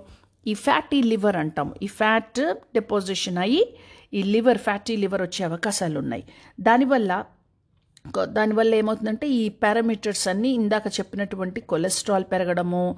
ఈ 0.45 0.53
ఫ్యాటీ 0.65 1.01
లివర్ 1.11 1.35
అంటాం. 1.35 1.73
ఈ 1.81 1.87
ఫ్యాట్ 1.99 2.41
డెపోజిషన్ 2.77 3.37
అయ్యి 3.37 3.63
ఈ 4.13 4.21
లివర్ 4.33 4.57
ఫ్యాటీ 4.57 4.93
లివర్ 5.03 5.21
వచ్చే 5.21 5.41
అవకాశాలు 5.45 5.97
ఉన్నాయి 5.99 6.23
దానివల్ల 6.61 7.11
దానివల్ల 8.37 8.75
ఏమవుతుందంటే 8.75 9.27
ఈ 9.29 9.49
పారామీటర్స్ 9.49 10.27
అన్నీ 10.27 10.49
ఇందాక 10.49 10.87
చెప్పినటువంటి 10.97 11.61
కొలెస్ట్రాల్ 11.61 12.23
పెరగడము 12.31 12.95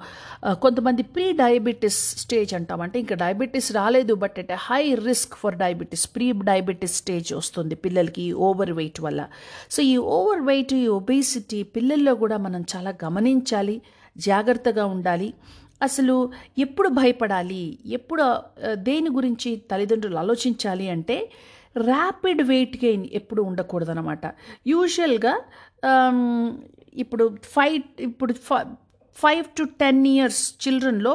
కొంతమంది 0.64 1.02
ప్రీ 1.02 1.32
డయాబెటీస్ 1.32 2.00
స్టేజ్ 2.22 2.54
అంటాం. 2.54 2.80
అంటే 2.80 2.98
ఇంకా 3.00 3.14
డయాబెటీస్ 3.14 3.72
రాలేదు 3.72 4.14
but 4.14 4.38
at 4.38 4.52
high 4.52 4.94
risk 4.94 5.34
for 5.34 5.56
diabetes 5.56 6.06
pre 6.14 6.32
diabetes 6.32 6.96
stage 6.96 7.34
వస్తుంది 7.34 7.74
పిల్లలకి 7.74 8.22
ఈ 8.22 8.32
ఓవర్ 8.32 8.72
వెయిట్ 8.72 9.00
వల్ల. 9.00 9.28
సో 9.70 9.82
ఈ 9.82 9.96
ఓవర్ 9.96 10.40
వెయిట్ 10.40 10.74
ఈ 10.74 10.86
ఒబేసిటీ 10.86 11.62
పిల్లల్లో 11.62 12.14
కూడా 12.14 12.36
మనం 12.36 12.64
చాలా 12.76 12.94
గమనించాలి 13.04 13.82
జాగ్రత్తగా 14.18 14.86
ఉండాలి. 14.86 15.34
అసలు 15.82 16.32
ఎప్పుడు 16.58 16.88
భయపడాలి 16.88 17.78
ఎప్పుడు 17.86 18.24
దేని 18.74 19.10
గురించి 19.10 19.50
తల్లిదండ్రులు 19.70 20.16
ఆలోచించాలి 20.16 20.90
అంటే 20.90 21.16
ర్యాపిడ్ 21.86 22.42
వెయిట్ 22.50 22.76
గెయిన్ 22.84 23.04
ఎప్పుడు 23.12 23.42
ఉండకూడదనమాట 23.42 24.26
యూజువల్గా 24.66 25.34
um, 25.82 26.20
ఇప్పుడు 27.02 27.24
ఫైవ్ 27.54 27.76
ఇప్పుడు 28.00 28.32
five 29.18 29.46
to 29.58 29.64
ten 29.82 30.02
years 30.06 30.42
చిల్డ్రన్లో 30.62 31.14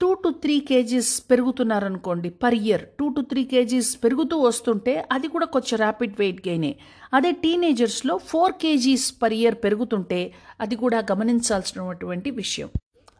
two 0.00 0.08
to 0.14 0.28
three 0.42 0.54
kgs 0.60 1.10
పెరుగుతున్నారనుకోండి 1.30 2.28
per 2.42 2.56
year 2.60 2.82
two 2.98 3.06
to 3.08 3.20
three 3.30 3.42
KGs 3.44 3.90
పెరుగుతూ 4.02 4.36
వస్తుంటే 4.40 4.94
అది 5.12 5.28
కూడా 5.28 5.46
కొంచెం 5.46 5.78
ర్యాపిడ్ 5.78 6.14
వెయిట్ 6.18 6.40
గెయినే 6.48 6.72
అదే 7.12 7.30
టీనేజర్స్లో 7.42 8.14
ఫోర్ 8.30 8.54
కేజీస్ 8.62 9.06
పర్ 9.22 9.32
ఇయర్ 9.32 9.56
పెరుగుతుంటే 9.64 10.20
అది 10.60 10.76
కూడా 10.76 10.98
గమనించాల్సినటువంటి 11.12 12.32
విషయం. 12.42 12.70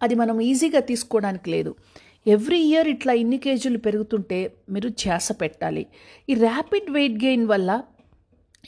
అది 0.01 0.15
మనం 0.15 0.37
ఈజీగా 0.51 0.81
తీసుకోవడానికి 0.91 1.49
లేదు. 1.51 1.73
ఎవ్రీ 2.27 2.59
ఇయర్ 2.59 2.89
ఇట్లా 2.89 3.13
ఇన్ని 3.13 3.39
కేజీలు 3.39 3.79
పెరుగుతుంటే 3.79 4.39
మీరు 4.71 4.89
ధ్యాస 4.89 5.29
పెట్టాలి. 5.43 5.87
ఈ 6.31 6.35
ర్యాపిడ్ 6.35 6.91
వెయిట్ 6.91 7.25
గెయిన్ 7.25 7.47
వల్ల 7.47 7.83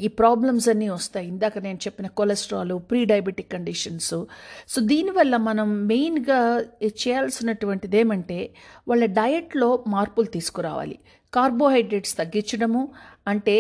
ఈ 0.01 0.09
ప్రాబ్లమ్స్ 0.09 0.69
అన్నీ 0.69 0.89
వస్తాయి. 0.89 1.29
ఇందాక 1.29 1.59
నేను 1.59 1.79
చెప్పిన 1.85 2.07
cholesterol 2.07 2.73
pre 2.91 3.05
diabetic 3.05 3.53
conditions 3.53 4.15
so 4.69 4.81
దీనివల్ల 4.81 5.37
మనం 5.37 5.87
మెయిన్గా 5.87 6.41
చేయాల్సినటువంటిది 6.85 7.99
ఏమంటే 7.99 8.39
వాళ్ళ 8.89 9.05
డయట్లో 9.21 9.85
మార్పులు 9.89 10.27
తీసుకురావాలి. 10.27 10.99
కార్బోహైడ్రేట్స్ 11.35 12.15
తగ్గించడము 12.19 12.83
అంటే 13.27 13.55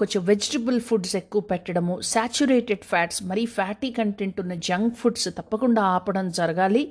కొంచెం 0.00 0.20
వెజిటబుల్ 0.28 0.78
ఫుడ్స్ 0.88 1.14
ఎక్కువ 1.20 1.42
పెట్టడము 1.50 1.94
శాచురేటెడ్ 2.10 2.84
ఫ్యాట్స్ 2.90 3.20
మరీ 3.30 3.44
ఫ్యాటీ 3.56 3.88
కంటెంట్ 3.98 4.38
ఉన్న 4.42 4.54
జంక్ 4.68 4.94
ఫుడ్స్ 5.00 5.28
తప్పకుండా 5.38 5.82
ఆపడం 5.94 6.26
జరగాలి. 6.38 6.82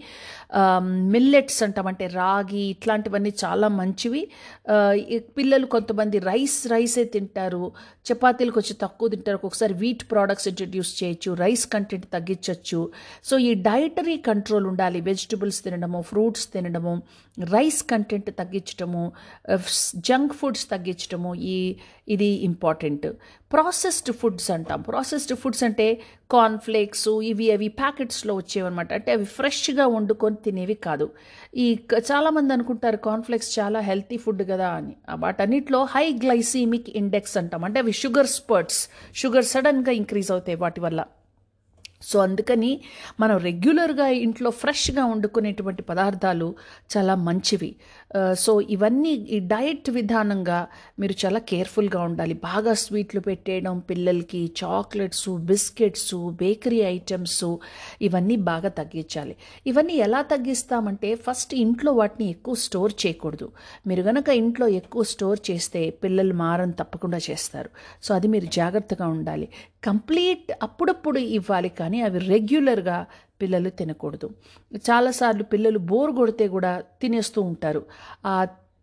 మిల్లెట్స్ 1.13 1.59
అంటాం 1.65 1.87
అంటే 1.91 2.07
రాగి 2.17 2.63
ఇట్లాంటివన్నీ 2.73 3.31
చాలా 3.43 3.67
మంచివి. 3.79 4.21
పిల్లలు 5.37 5.69
కొంతమంది 5.75 6.19
రైస్ 6.29 6.59
రైసే 6.73 7.05
తింటారు. 7.15 7.63
చపాతీలు 8.09 8.53
కొంచెం 8.57 8.77
తక్కువ 8.83 9.09
తింటారు. 9.13 9.37
ఒక్కొక్కసారి 9.39 9.75
వీట్ 9.81 10.03
ప్రోడక్ట్స్ 10.11 10.47
ఇంట్రడ్యూస్ 10.51 10.91
చేయొచ్చు 10.99 11.31
రైస్ 11.43 11.65
కంటెంట్ 11.75 12.07
తగ్గించవచ్చు 12.17 12.81
సో 13.31 13.37
ఈ 13.49 13.51
డైటరీ 13.69 14.17
కంట్రోల్ 14.29 14.67
ఉండాలి. 14.73 15.01
వెజిటబుల్స్ 15.09 15.61
తినడము 15.67 16.01
ఫ్రూట్స్ 16.11 16.47
తినడము 16.55 16.95
రైస్ 17.55 17.81
కంటెంట్ 17.93 18.31
తగ్గించడము 18.41 19.03
జంక్ 20.09 20.33
ఫుడ్స్ 20.39 20.65
తగ్గించడము 20.75 21.29
ఈ 21.35 21.50
ఇది 22.09 22.25
ఇంపార్టెంట్. 22.25 23.07
ప్రాసెస్డ్ 23.53 24.15
ఫుడ్స్ 24.15 24.51
అంటాం. 24.51 24.81
ప్రాసెస్డ్ 24.81 25.37
ఫుడ్స్ 25.37 25.63
అంటే 25.63 26.01
కార్న్ఫ్లేక్స్ 26.31 27.07
ఇవి 27.09 27.51
అవి 27.51 27.67
ప్యాకెట్స్లో 27.67 28.35
వచ్చేవన్నమాట. 28.35 28.93
అంటే 28.93 29.11
అవి 29.11 29.25
ఫ్రెష్గా 29.25 29.87
వండుకొని 29.87 30.35
తినేవి 30.45 30.73
కాదు. 30.73 31.09
ఈ 31.55 31.79
చాలామంది 32.11 32.53
అనుకుంటారు 32.53 32.97
కార్న్ఫ్లేక్స్ 32.97 33.59
చాలా 33.59 33.79
హెల్తీ 33.79 34.17
ఫుడ్ 34.17 34.43
కదా 34.51 34.69
అని. 34.69 34.95
వాటన్నిటిలో 35.15 35.83
హై 35.83 36.11
గ్లైసీమిక్ 36.13 36.89
ఇండెక్స్ 36.89 37.37
అంటాం. 37.37 37.63
అంటే 37.63 37.79
అవి 37.79 37.91
షుగర్ 37.91 38.27
స్పర్ట్స్. 38.27 38.87
షుగర్ 39.15 39.45
సడన్గా 39.45 39.91
ఇంక్రీజ్ 39.91 40.31
అవుతాయి 40.31 40.57
వాటి 40.57 40.81
వల్ల. 40.81 41.03
సో 42.01 42.19
అందుకని 42.19 42.81
మనం 43.19 43.37
రెగ్యులర్గా 43.37 44.07
ఇంట్లో 44.07 44.49
ఫ్రెష్గా 44.49 45.05
వండుకునేటువంటి 45.05 45.81
పదార్థాలు 45.81 46.55
చాలా 46.97 47.15
మంచివి. 47.15 47.75
సో 48.33 48.61
ఇవన్నీ 48.61 49.09
ఈ 49.09 49.39
డయట్ 49.39 49.89
విధానంగా 49.89 50.67
మీరు 50.99 51.15
చాలా 51.25 51.39
కేర్ఫుల్గా 51.39 52.01
ఉండాలి. 52.01 52.33
బాగా 52.33 52.73
స్వీట్లు 52.73 53.21
పెట్టేయడం 53.21 53.79
పిల్లలకి 53.79 54.51
చాక్లెట్స్ 54.63 55.29
బిస్కెట్స్ 55.29 56.15
బేకరీ 56.31 56.81
ఐటమ్స్ 56.81 57.43
ఇవన్నీ 58.01 58.35
బాగా 58.35 58.69
తగ్గించాలి. 58.69 59.35
ఇవన్నీ 59.67 59.93
ఎలా 59.93 60.21
తగ్గిస్తామంటే 60.21 61.15
ఫస్ట్ 61.15 61.53
ఇంట్లో 61.53 61.91
వాటిని 61.91 62.29
ఎక్కువ 62.29 62.55
స్టోర్ 62.55 62.93
చేయకూడదు. 63.05 63.51
మీరు 63.87 64.01
గనక 64.01 64.29
ఇంట్లో 64.29 64.67
ఎక్కువ 64.67 65.03
స్టోర్ 65.03 65.39
చేస్తే 65.51 65.89
పిల్లలు 65.89 66.33
మారం 66.33 66.71
తప్పకుండా 66.71 67.19
చేస్తారు. 67.29 67.69
సో 68.03 68.15
అది 68.15 68.27
మీరు 68.27 68.45
జాగ్రత్తగా 68.45 69.07
ఉండాలి. 69.07 69.47
కంప్లీట్ 69.83 70.51
అప్పుడప్పుడు 70.63 71.19
ఇవ్వాలి 71.19 71.69
కానీ 71.69 72.01
అవి 72.01 72.19
రెగ్యులర్గా 72.19 72.97
పిల్లలు 73.41 73.69
తినకూడదు. 73.69 74.27
చాలాసార్లు 74.89 75.43
పిల్లలు 75.43 75.79
బోర్ 75.79 76.11
కొడితే 76.11 76.47
కూడా 76.47 76.71
తినేస్తూ 77.01 77.41
ఉంటారు. 77.41 77.81
ఆ 78.25 78.33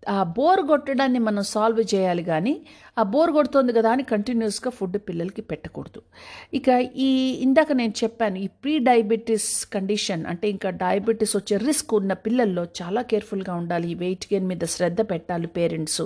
ఆ 0.09 0.23
బోర్ 0.23 0.61
కొట్టడాన్ని 0.61 1.19
మనం 1.19 1.43
సాల్వ్ 1.43 1.95
చేయాలి 1.95 2.25
కానీ 2.25 2.61
ఆ 2.99 3.03
బోర్ 3.03 3.31
కొడుతోంది 3.31 3.73
కదా 3.73 3.91
అని 3.91 4.03
కంటిన్యూస్గా 4.03 4.71
ఫుడ్ 4.71 4.97
పిల్లలకి 4.97 5.43
పెట్టకూడదు. 5.43 6.03
ఇక 6.55 6.69
ఈ 6.97 7.39
ఇందాక 7.41 7.73
నేను 7.73 7.93
చెప్పాను 8.05 8.37
ఈ 8.37 8.47
ప్రీ 8.47 8.79
డయాబెటీస్ 8.79 9.67
కండిషన్ 9.67 10.27
అంటే 10.27 10.51
ఇంకా 10.51 10.71
డయాబెటీస్ 10.71 11.37
వచ్చే 11.37 11.57
రిస్క్ 11.57 11.95
ఉన్న 11.95 12.13
పిల్లల్లో 12.13 12.65
చాలా 12.65 13.03
కేర్ఫుల్గా 13.03 13.55
ఉండాలి. 13.55 13.91
ఈ 13.91 13.95
వెయిట్ 13.95 14.27
గెయిన్ 14.27 14.49
మీద 14.49 14.65
శ్రద్ధ 14.65 15.01
పెట్టాలి 15.01 15.47
పేరెంట్స్. 15.47 16.03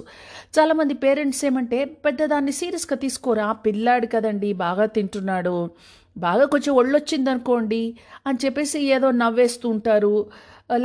చాలామంది 0.58 0.94
పేరెంట్స్ 0.94 1.44
ఏమంటే 1.44 1.84
పెద్దదాన్ని 1.84 2.52
సీరియస్గా 2.52 2.96
తీసుకోరు? 2.96 3.40
ఆ 3.40 3.52
పిల్లాడు 3.52 4.06
కదండి 4.06 4.52
బాగా 4.52 4.86
తింటున్నాడు. 4.86 5.70
బాగా 6.18 6.44
కొంచెం 6.44 6.74
ఒళ్ళొచ్చింది 6.74 7.30
అనుకోండి 7.30 7.96
అని 8.26 8.38
చెప్పేసి 8.44 8.80
ఏదో 8.80 9.10
నవ్వేస్తూ 9.10 9.68
ఉంటారు. 9.68 10.26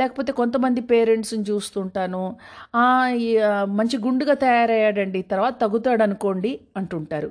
లేకపోతే 0.00 0.32
కొంతమంది 0.40 0.80
పేరెంట్స్ని 0.92 1.42
చూస్తుంటాను. 1.50 2.22
మంచి 3.78 3.96
గుండుగా 4.06 4.34
తయారయ్యాడండి 4.44 5.22
తర్వాత 5.32 5.54
తగ్గుతాడు 5.64 6.04
అనుకోండి 6.08 6.52
అంటుంటారు. 6.80 7.30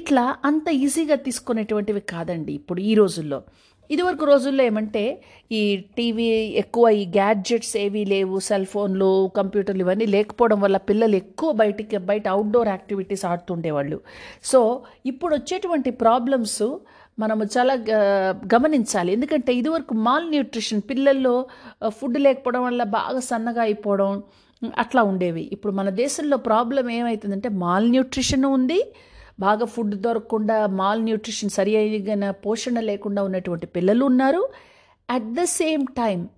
ఇట్లా 0.00 0.26
అంత 0.50 0.68
ఈజీగా 0.84 1.18
తీసుకునేటువంటివి 1.28 2.04
కాదండి 2.14 2.54
ఇప్పుడు 2.60 2.82
ఈ 2.90 2.94
రోజుల్లో. 3.02 3.40
ఇదివరకు 3.90 4.24
రోజుల్లో 4.30 4.62
ఏమంటే 4.70 5.02
ఈ 5.58 5.60
టీవీ 5.98 6.26
ఎక్కువ 6.62 6.88
ఈ 7.00 7.04
గ్యాడ్జెట్స్ 7.14 7.72
ఏవీ 7.84 8.02
లేవు 8.12 8.38
సెల్ 8.48 8.66
ఫోన్లు 8.72 9.08
కంప్యూటర్లు 9.38 9.82
ఇవన్నీ 9.84 10.06
లేకపోవడం 10.14 10.58
వల్ల 10.64 10.76
పిల్లలు 10.90 11.16
ఎక్కువ 11.22 11.50
బయటికి 11.62 11.98
బయట 12.10 12.26
అవుట్డోర్ 12.34 12.70
యాక్టివిటీస్ 12.74 13.24
ఆడుతుండేవాళ్ళు. 13.30 13.98
సో 14.50 14.60
ఇప్పుడు 15.12 15.32
వచ్చేటువంటి 15.38 15.92
ప్రాబ్లమ్స్ 16.04 16.62
మనము 17.18 17.44
చాలా 17.44 17.74
గమనించాలి. 18.54 19.12
ఎందుకంటే 19.12 19.54
ఇదివరకు 19.54 19.94
మాల్ 19.94 20.28
న్యూట్రిషన్ 20.30 20.82
పిల్లల్లో 20.90 21.34
ఫుడ్ 21.88 22.18
లేకపోవడం 22.18 22.62
వల్ల 22.64 22.82
బాగా 22.98 23.20
సన్నగా 23.20 23.62
అయిపోవడం 23.62 24.22
అట్లా 24.78 25.02
ఉండేవి. 25.02 25.50
ఇప్పుడు 25.52 25.72
మన 25.72 25.88
దేశంలో 26.02 26.36
ప్రాబ్లం 26.36 26.90
ఏమవుతుందంటే 26.90 27.48
మాల్ 27.48 27.90
న్యూట్రిషన్ 27.90 28.44
ఉంది. 28.44 28.80
బాగా 29.40 29.66
ఫుడ్ 29.66 29.94
దొరకకుండా 29.94 30.66
మాల్ 30.66 31.02
న్యూట్రిషన్ 31.02 31.50
సరి 31.50 31.76
అయిన 31.76 32.30
పోషణ 32.30 32.80
లేకుండా 32.80 33.22
ఉన్నటువంటి 33.22 33.66
పిల్లలు 33.66 34.04
ఉన్నారు. 34.04 34.42
అట్ 35.10 35.28
ద 35.34 35.44
సేమ్ 35.44 35.84
టైం 35.98 36.28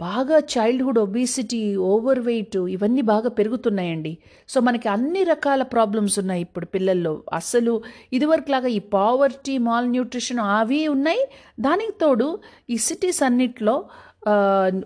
బాగా 0.00 0.38
చైల్డ్హుడ్ 0.54 0.98
ఒబీసిటీ 0.98 1.60
ఓవర్ 1.92 2.20
వెయిట్ 2.28 2.56
ఇవన్నీ 2.74 3.02
బాగా 3.12 3.30
పెరుగుతున్నాయండి. 3.38 4.12
సో 4.48 4.58
మనకి 4.60 4.88
అన్ని 4.88 5.22
రకాల 5.24 5.62
ప్రాబ్లమ్స్ 5.74 6.16
ఉన్నాయి 6.22 6.42
ఇప్పుడు 6.46 6.66
పిల్లల్లో. 6.66 7.14
అసలు 7.32 7.72
ఇదివరకులాగా 8.12 8.70
ఈ 8.78 8.80
పావర్టీ 8.98 9.54
మాల్ 9.68 9.88
న్యూట్రిషన్ 9.94 10.42
అవి 10.58 10.82
ఉన్నాయి. 10.88 11.22
దానికి 11.60 11.94
తోడు 12.02 12.28
ఈ 12.70 12.78
సిటీస్ 12.88 13.22
అన్నిట్లో 13.28 13.76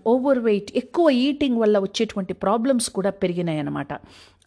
ఓవర్ 0.06 0.38
వెయిట్ 0.38 0.70
ఎక్కువ 0.76 1.10
ఈటింగ్ 1.26 1.58
వల్ల 1.58 1.76
వచ్చేటువంటి 1.78 2.32
ప్రాబ్లమ్స్ 2.44 2.88
కూడా 2.96 3.10
పెరిగినాయి 3.22 3.60
అన్నమాట 3.62 3.92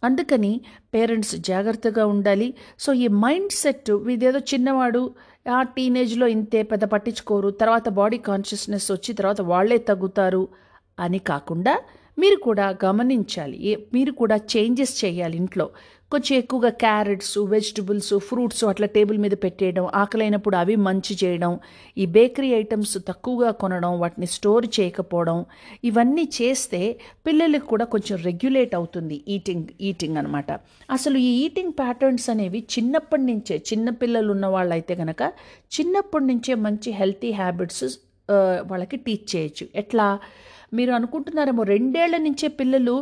అందుకని 0.05 0.61
పేరెంట్స్ 0.93 1.35
జాగ్రత్తగా 1.35 2.05
ఉండాలి. 2.05 2.53
సో 2.79 2.93
ఈ 2.93 3.07
మైండ్ 3.07 3.51
సెట్ 3.51 3.91
ఇదేదో 3.91 4.39
చిన్నవాడు 4.39 5.13
ఆ 5.51 5.61
టీనేజ్లో 5.61 6.27
ఇంతే 6.27 6.63
పెద్ద 6.63 6.83
పట్టించుకోరు 6.83 7.49
తర్వాత 7.49 7.89
బాడీ 7.89 8.17
కాన్షియస్నెస్ 8.17 8.91
వచ్చి 8.91 9.13
తర్వాత 9.13 9.41
వాళ్ళే 9.41 9.77
తగ్గుతారు 9.77 10.47
అని 10.99 11.19
కాకుండా 11.19 11.81
మీరు 12.19 12.35
కూడా 12.35 12.77
గమనించాలి. 12.85 13.63
ఏ- 13.63 13.75
మీరు 13.93 14.11
కూడా 14.11 14.35
చేంజెస్ 14.35 15.05
చేయాలి 15.05 15.37
ఇంట్లో. 15.37 15.69
కొంచెం 16.15 16.37
ఎక్కువగా 16.37 16.69
క్యారెట్స్ 16.69 17.37
వెజిటబుల్స్ 17.37 18.13
ఫ్రూట్స్ 18.19 18.63
అట్లా 18.63 18.87
టేబుల్ 18.87 19.17
మీద 19.17 19.31
పెట్టేయడం 19.31 19.85
ఆకలైనప్పుడు 19.93 20.55
అవి 20.55 20.75
మంచి 20.75 21.17
చేయడం 21.23 21.59
ఈ 21.97 22.05
బేకరీ 22.05 22.53
ఐటమ్స్ 22.53 22.97
తక్కువగా 23.07 23.51
కొనడం 23.51 23.99
వాటిని 23.99 24.25
స్టోర్ 24.25 24.65
చేయకపోవడం 24.79 25.45
ఇవన్నీ 25.83 26.29
చేస్తే 26.41 26.99
పిల్లలకు 27.27 27.65
కూడా 27.65 27.85
కొంచెం 27.85 28.17
రెగ్యులేట్ 28.17 28.75
అవుతుంది 28.75 29.23
ఈటింగ్ 29.27 29.67
ఈటింగ్ 29.81 30.17
అనమాట 30.17 30.51
అసలు 30.91 31.17
ఈ 31.17 31.45
ఈటింగ్ 31.45 31.73
ప్యాటర్న్స్ 31.73 32.29
అనేవి 32.29 32.59
చిన్నప్పటి 32.59 33.21
నుంచే 33.21 33.57
చిన్న 33.73 33.89
పిల్లలు 33.89 34.31
ఉన్న 34.31 34.45
వాళ్ళైతే 34.45 34.95
కనుక 34.95 35.21
చిన్నప్పటి 35.79 36.25
నుంచే 36.25 36.53
మంచి 36.53 36.91
హెల్తీ 36.91 37.31
హ్యాబిట్స్ 37.31 37.85
వాళ్ళకి 38.71 38.97
టీచ్ 38.97 39.35
చేయొచ్చు. 39.35 39.67
ఎట్లా? 39.75 40.19
మీరు 40.73 40.91
అనుకుంటున్నారేమో 40.91 41.63
రెండేళ్ళ 41.63 42.17
నుంచే 42.17 42.47
పిల్లలు 42.47 42.95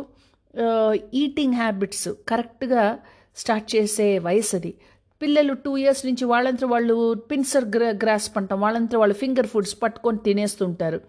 ఈటింగ్ 1.14 1.54
హ్యాబిట్స్ 1.54 2.08
కరెక్ట్గా 2.28 2.98
స్టార్ట్ 3.36 3.76
చేసే 3.76 4.18
వయసు 4.18 4.56
అది 4.56 4.74
పిల్లలు 5.22 5.54
టూ 5.54 5.76
ఇయర్స్ 5.76 6.06
నుంచి 6.06 6.24
వాళ్ళంతా 6.24 6.66
వాళ్ళు 6.66 7.14
పిన్సర్ 7.14 7.64
గ్రా 7.64 7.88
గ్రాస్ 7.90 8.36
పంటాం 8.36 8.60
వాళ్ళంతా 8.60 8.98
వాళ్ళు 8.98 9.14
ఫింగర్ 9.14 9.46
ఫుడ్స్ 9.46 9.82
పట్టుకొని 9.82 10.18
తినేస్తుంటారు. 10.18 11.00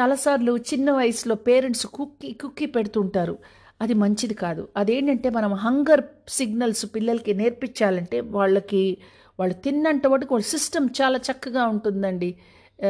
చాలాసార్లు 0.00 0.56
చిన్న 0.56 0.90
వయసులో 0.92 1.34
పేరెంట్స్ 1.34 1.86
కుక్కీ 1.86 2.32
కుక్కీ 2.32 2.66
పెడుతుంటారు. 2.66 3.38
అది 3.80 3.94
మంచిది 3.94 4.34
కాదు. 4.34 4.68
అదేంటంటే 4.76 5.30
మనం 5.30 5.54
హంగర్ 5.54 6.02
సిగ్నల్స్ 6.28 6.86
పిల్లలకి 6.94 7.34
నేర్పించాలంటే 7.34 8.20
వాళ్ళకి 8.20 8.98
వాళ్ళు 9.40 9.54
తిన్నంత 9.54 10.06
వరకు 10.06 10.34
వాళ్ళ 10.34 10.44
సిస్టమ్ 10.44 10.88
చాలా 11.02 11.18
చక్కగా 11.18 11.66
ఉంటుందండి. 11.66 12.34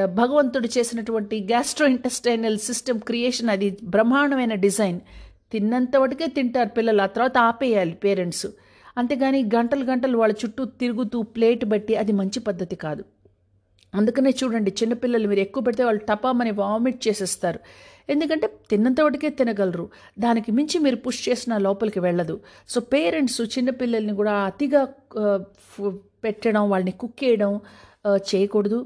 భగవంతుడు 0.06 0.68
చేసినటువంటి 0.78 1.40
గ్యాస్ట్రో 1.40 1.86
ఇంటెస్టైనల్ 1.86 2.58
సిస్టమ్ 2.58 3.00
క్రియేషన్ 3.00 3.48
అది 3.48 3.78
బ్రహ్మాండమైన 3.82 4.54
డిజైన్ 4.54 5.00
తిన్నంత 5.52 5.96
వరకే 5.96 6.26
తింటారు 6.26 6.68
పిల్లలు. 6.68 7.02
ఆ 7.02 7.06
తర్వాత 7.06 7.38
ఆపేయాలి 7.38 7.94
పేరెంట్స్. 8.04 8.46
అంతేగాని 8.98 9.40
గంటలు 9.54 9.84
గంటలు 9.84 10.18
వాళ్ళ 10.18 10.34
చుట్టూ 10.44 10.64
తిరుగుతూ 10.64 11.22
ప్లేట్ 11.22 11.64
బట్టి 11.64 11.96
అది 11.96 12.12
మంచి 12.12 12.40
పద్ధతి 12.40 12.76
కాదు. 12.76 13.04
అందుకనే 13.94 14.30
చూడండి 14.30 14.70
చిన్నపిల్లలు 14.82 15.28
మీరు 15.28 15.40
ఎక్కువ 15.40 15.62
పెడితే 15.62 15.84
వాళ్ళు 15.84 16.02
టపామని 16.08 16.50
వామిట్ 16.50 17.08
చేసేస్తారు. 17.08 17.60
ఎందుకంటే 18.14 18.46
తిన్నంత 18.70 19.00
వాటికే 19.06 19.28
తినగలరు. 19.40 19.86
దానికి 20.24 20.50
మించి 20.58 20.78
మీరు 20.86 20.98
పుష్ 21.06 21.22
చేసిన 21.28 21.52
లోపలికి 21.66 22.00
వెళ్ళదు. 22.06 22.36
సో 22.72 22.80
పేరెంట్స్ 22.94 23.40
చిన్నపిల్లల్ని 23.54 24.16
కూడా 24.20 24.34
అతిగా 24.50 24.82
పెట్టడం 26.24 26.64
వాళ్ళని 26.72 26.94
కుక్కేయడం 27.02 27.52
చేయకూడదు. 28.28 28.78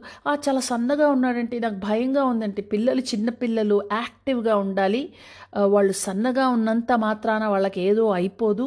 చాలా 0.44 0.60
సన్నగా 0.68 1.06
ఉన్నాడంటే 1.14 1.56
నాకు 1.64 1.78
భయంగా 1.84 2.22
ఉందంటే 2.32 2.62
పిల్లలు 2.72 3.02
చిన్నపిల్లలు 3.10 3.76
యాక్టివ్గా 3.92 4.54
ఉండాలి. 4.64 5.00
వాళ్ళు 5.74 5.94
సన్నగా 6.06 6.46
ఉన్నంత 6.56 6.92
మాత్రాన 7.04 7.44
వాళ్ళకి 7.52 7.80
ఏదో 7.90 8.04
అయిపోదు. 8.18 8.66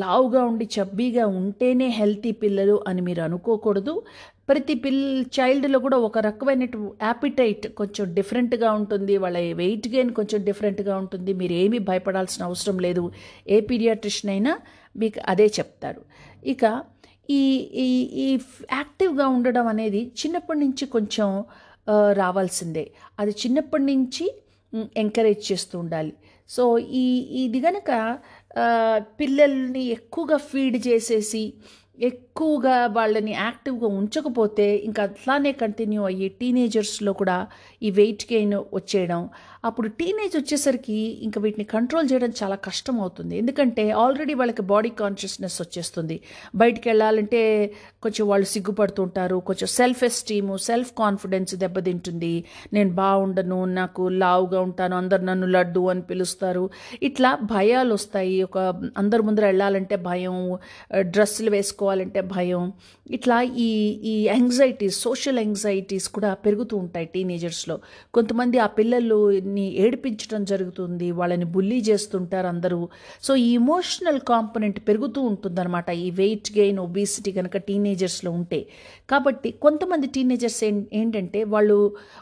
లావుగా 0.00 0.42
ఉండి 0.50 0.66
చబ్బీగా 0.76 1.24
ఉంటేనే 1.38 1.88
హెల్తీ 2.00 2.32
పిల్లలు 2.42 2.76
అని 2.88 3.02
మీరు 3.08 3.22
అనుకోకూడదు. 3.28 3.94
ప్రతి 4.48 4.74
పిల్ 4.74 5.02
చైల్డ్లో 5.36 5.78
కూడా 5.78 5.98
ఒక 6.06 6.18
రకమైన 6.18 6.64
యాపిటైట్ 7.02 7.66
కొంచెం 7.78 8.14
డిఫరెంట్గా 8.14 8.72
ఉంటుంది. 8.72 9.14
వాళ్ళ 9.16 9.38
వెయిట్ 9.62 9.88
గెయిన్ 9.88 10.10
కొంచెం 10.18 10.44
డిఫరెంట్గా 10.44 10.94
ఉంటుంది. 11.02 11.32
మీరు 11.32 11.52
ఏమీ 11.52 11.78
భయపడాల్సిన 11.90 12.42
అవసరం 12.44 12.78
లేదు. 12.78 13.04
ఏ 13.48 13.58
పీడియాట్రిషన్ 13.60 14.30
అయినా 14.30 14.52
మీకు 14.96 15.20
అదే 15.28 15.46
చెప్తారు. 15.58 16.02
ఇక 16.46 16.82
ఈ 17.30 17.42
ఈ 17.84 17.88
ఈ 18.24 18.28
యాక్టివ్గా 18.72 19.26
ఉండడం 19.36 19.66
అనేది 19.66 20.00
చిన్నప్పటి 20.20 20.58
నుంచి 20.58 20.86
కొంచెం 20.86 21.44
రావాల్సిందే. 22.12 22.84
అది 23.20 23.32
చిన్నప్పటి 23.42 23.84
నుంచి 23.84 24.26
ఎంకరేజ్ 24.96 25.52
చేస్తూ 25.52 25.78
ఉండాలి. 25.78 26.12
సో 26.50 26.78
ఈ 26.78 27.06
ఇది 27.44 27.60
గనక 27.60 27.90
పిల్లల్ని 29.20 29.84
ఎక్కువగా 29.96 30.36
ఫీడ్ 30.36 30.76
చేసేసి 30.86 31.42
ఎక్కువగా 32.36 32.76
వాళ్ళని 32.86 33.32
యాక్టివ్గా 33.32 33.88
ఉంచకపోతే 33.98 34.64
ఇంకా 34.86 35.00
అట్లానే 35.02 35.50
కంటిన్యూ 35.60 36.00
అయ్యి 36.08 36.28
టీనేజర్స్లో 36.28 37.12
కూడా 37.20 37.36
ఈ 37.82 37.90
వెయిట్ 37.98 38.24
గెయిన్ 38.32 38.54
వచ్చేయడం. 38.74 39.20
అప్పుడు 39.68 39.88
టీనేజ్ 39.88 40.34
వచ్చేసరికి 40.36 40.96
ఇంకా 41.26 41.38
వీటిని 41.40 41.64
కంట్రోల్ 41.64 42.06
చేయడం 42.12 42.32
చాలా 42.40 42.56
కష్టం 42.64 42.96
అవుతుంది 43.00 43.34
ఎందుకంటే 43.38 43.84
ఆల్రెడీ 43.90 44.34
వాళ్ళకి 44.40 44.62
బాడీ 44.62 44.90
కాన్షియస్నెస్ 45.02 45.58
వచ్చేస్తుంది. 45.62 46.16
బయటికి 46.54 46.88
వెళ్ళాలంటే 46.88 47.42
కొంచెం 48.02 48.28
వాళ్ళు 48.28 48.46
సిగ్గుపడుతుంటారు. 48.46 49.38
కొంచెం 49.50 49.70
సెల్ఫ్ 49.76 50.02
ఎస్టీము 50.04 50.56
సెల్ఫ్ 50.56 50.92
కాన్ఫిడెన్స్ 50.98 51.54
దెబ్బతింటుంది. 51.54 52.34
నేను 52.72 52.92
బాగుండను 53.02 53.60
నాకు 53.80 54.08
లావుగా 54.24 54.60
ఉంటాను 54.60 54.96
అందరు 54.96 55.24
నన్ను 55.30 55.46
లడ్డు 55.46 55.84
అని 55.94 56.02
పిలుస్తారు. 56.02 56.66
ఇట్లా 57.02 57.32
భయాలు 57.54 57.94
వస్తాయి 57.94 58.36
ఒక 58.42 58.58
అందరి 58.98 59.22
ముందర 59.22 59.46
వెళ్ళాలంటే 59.52 59.96
భయం 60.10 60.36
డ్రెస్సులు 61.14 61.50
వేసుకోవాలంటే 61.50 62.20
భయం. 62.32 62.64
ఇట్లా 63.16 63.38
ఈ 63.66 63.68
ఈ 64.12 64.14
యాంగ్జైటీస్ 64.34 64.96
సోషల్ 65.06 65.38
యాంగ్జైటీస్ 65.42 66.06
కూడా 66.16 66.30
పెరుగుతూ 66.44 66.74
ఉంటాయి 66.76 67.06
టీనేజర్స్లో 67.14 67.76
కొంతమంది 68.16 68.58
ఆ 68.58 68.68
పిల్లల్ని 68.78 69.66
ఏడిపించడం 69.84 70.44
జరుగుతుంది 70.52 71.08
వాళ్ళని 71.20 71.48
బుల్లీ 71.54 71.80
చేస్తుంటారు 71.88 72.48
అందరూ. 72.54 72.80
సో 73.22 73.34
ఈ 73.46 73.48
ఇమోషనల్ 73.60 74.20
కాంపనెంట్ 74.32 74.80
పెరుగుతూ 74.88 75.22
ఉంటుందన్నమాట. 75.22 75.90
ఈ 76.04 76.08
వెయిట్ 76.20 76.50
గెయిన్ 76.58 76.80
ఒబీసిటీ 76.86 77.32
కనుక 77.32 77.56
టీనేజర్స్లో 77.68 78.32
ఉంటే. 78.40 78.60
కాబట్టి 79.10 79.50
కొంతమంది 79.66 80.06
టీనేజర్స్ 80.16 80.60
ఏంటంటే 81.00 81.42
వాళ్ళు 81.54 81.78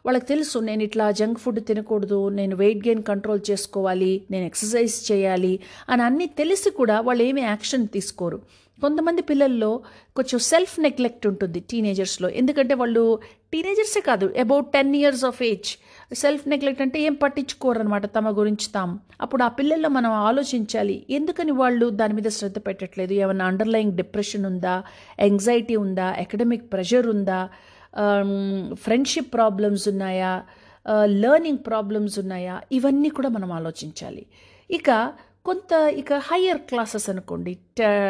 వాళ్ళకి 0.07 0.27
తెలుసు 0.27 0.59
నేను 0.71 0.83
ఇట్లా 0.89 1.07
జంక్ 1.21 1.41
ఫుడ్ 1.45 1.61
తినకూడదు 1.69 2.29
నేను 2.39 2.55
వెయిట్ 2.57 2.83
గెయిన్ 2.87 3.03
కంట్రోల్ 3.11 3.41
చేసుకోవాలి 3.51 4.13
నేను 4.31 4.45
ఎక్సర్సైజ్ 4.51 4.97
చేయాలి 5.13 5.55
అని 5.89 6.03
అన్నీ 6.03 6.27
తెలిసి 6.41 6.71
కూడా 6.81 6.97
వాళ్ళు 7.01 7.23
ఏమీ 7.29 7.43
యాక్షన్ 7.43 7.87
తీసుకోరు. 7.89 8.39
కొంతమంది 8.83 9.23
పిల్లల్లో 9.23 9.81
కొంచెం 10.17 10.39
సెల్ఫ్ 10.39 10.81
నెగ్లెక్ట్ 10.81 11.27
ఉంటుంది 11.27 11.61
టీనేజర్స్లో 11.61 12.29
ఎందుకంటే 12.29 12.75
వాళ్ళు 12.75 13.19
టీనేజర్సే 13.53 14.01
కాదు 14.01 14.35
about 14.41 14.73
ten 14.73 14.97
years 14.97 15.25
of 15.25 15.43
age 15.43 15.71
self 16.15 16.49
neglect 16.49 16.83
అంటే 16.83 17.01
ఏం 17.01 17.15
పట్టించుకోరనమాట 17.15 18.07
తమ 18.07 18.39
గురించి 18.39 18.73
తాము. 18.75 19.01
అప్పుడు 19.21 19.43
ఆ 19.43 19.49
పిల్లల్లో 19.49 19.89
మనం 19.89 20.11
ఆలోచించాలి 20.11 21.07
ఎందుకని 21.11 21.53
వాళ్ళు 21.53 21.91
దాని 21.91 22.15
మీద 22.15 22.29
శ్రద్ధ 22.29 22.59
పెట్టట్లేదు? 22.59 23.13
ఏమైనా 23.13 23.45
అండర్లయింగ్ 23.45 23.93
డిప్రెషన్ 23.93 24.47
ఉందా? 24.47 24.83
యాంగ్జైటీ 25.21 25.77
ఉందా? 25.77 26.05
అకాడమిక్ 26.05 26.73
ప్రెషర్ 26.73 27.07
ఉందా? 27.07 27.49
Um, 27.93 28.75
ఫ్రెండ్షిప్ 28.75 29.35
ప్రాబ్లమ్స్ 29.35 29.89
ఉన్నాయా? 29.89 30.43
Uh, 30.87 31.05
లెర్నింగ్ 31.05 31.59
ప్రాబ్లమ్స్ 31.59 32.19
ఉన్నాయా? 32.19 32.61
ఇవన్నీ 32.73 33.09
కూడా 33.09 33.29
మనం 33.29 33.53
ఆలోచించాలి. 33.53 34.27
ఇక 34.71 35.13
కొంత 35.45 35.73
ఇక 35.73 36.13
హయ్యర్ 36.13 36.59
క్లాసెస్ 36.59 37.11
అనుకోండి 37.11 37.59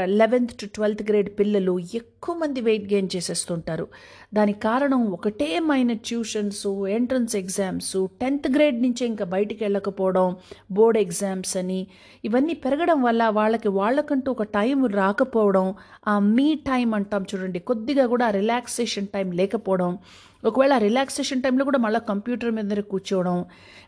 లెవెన్త్ 0.06 0.54
టు 0.54 0.66
ట్వెల్త్ 0.66 1.10
గ్రేడ్ 1.10 1.38
పిల్లలు 1.38 1.78
ఎక్కువ 1.78 2.34
మంది 2.36 2.60
వెయిట్ 2.60 2.92
గెయిన్ 2.92 3.08
చేసేస్తుంటారు. 3.16 3.88
దానికి 4.34 4.60
కారణం 4.60 5.12
ఒకటే 5.12 5.58
మైన 5.58 5.92
tuitions 5.92 6.66
entrance 6.88 7.36
exams 7.36 7.96
tenth 8.20 8.48
grade 8.56 8.82
నుంచే 8.82 9.06
ఇంకా 9.06 9.24
బయటికి 9.24 9.64
వెళ్ళకపోవడం 9.64 10.36
బోర్డ్ 10.70 10.98
ఎగ్జామ్స్ 10.98 11.56
అని 11.56 11.86
ఇవన్నీ 12.24 12.54
పెరగడం 12.54 13.02
వల్ల 13.02 13.28
వాళ్ళకి 13.28 13.68
వాళ్ళకంటూ 13.68 14.32
ఒక 14.32 14.42
టైం 14.42 14.86
రాకపోవడం 14.86 15.74
ఆ 16.06 16.18
మీ 16.18 16.54
టైం 16.54 16.94
అంటాం 16.94 17.26
చూడండి 17.34 17.58
కొద్దిగా 17.58 18.06
కూడా 18.06 18.30
రిలాక్సేషన్ 18.30 19.06
టైం 19.06 19.30
లేకపోవడం 19.32 19.98
ఒకవేళ 20.44 20.78
రిలాక్సేషన్ 20.78 21.42
టైంలో 21.42 21.64
కూడా 21.64 21.78
మళ్ళీ 21.78 22.00
కంప్యూటర్ 22.08 22.50
మీద 22.50 22.80
కూర్చోవడం 22.80 23.44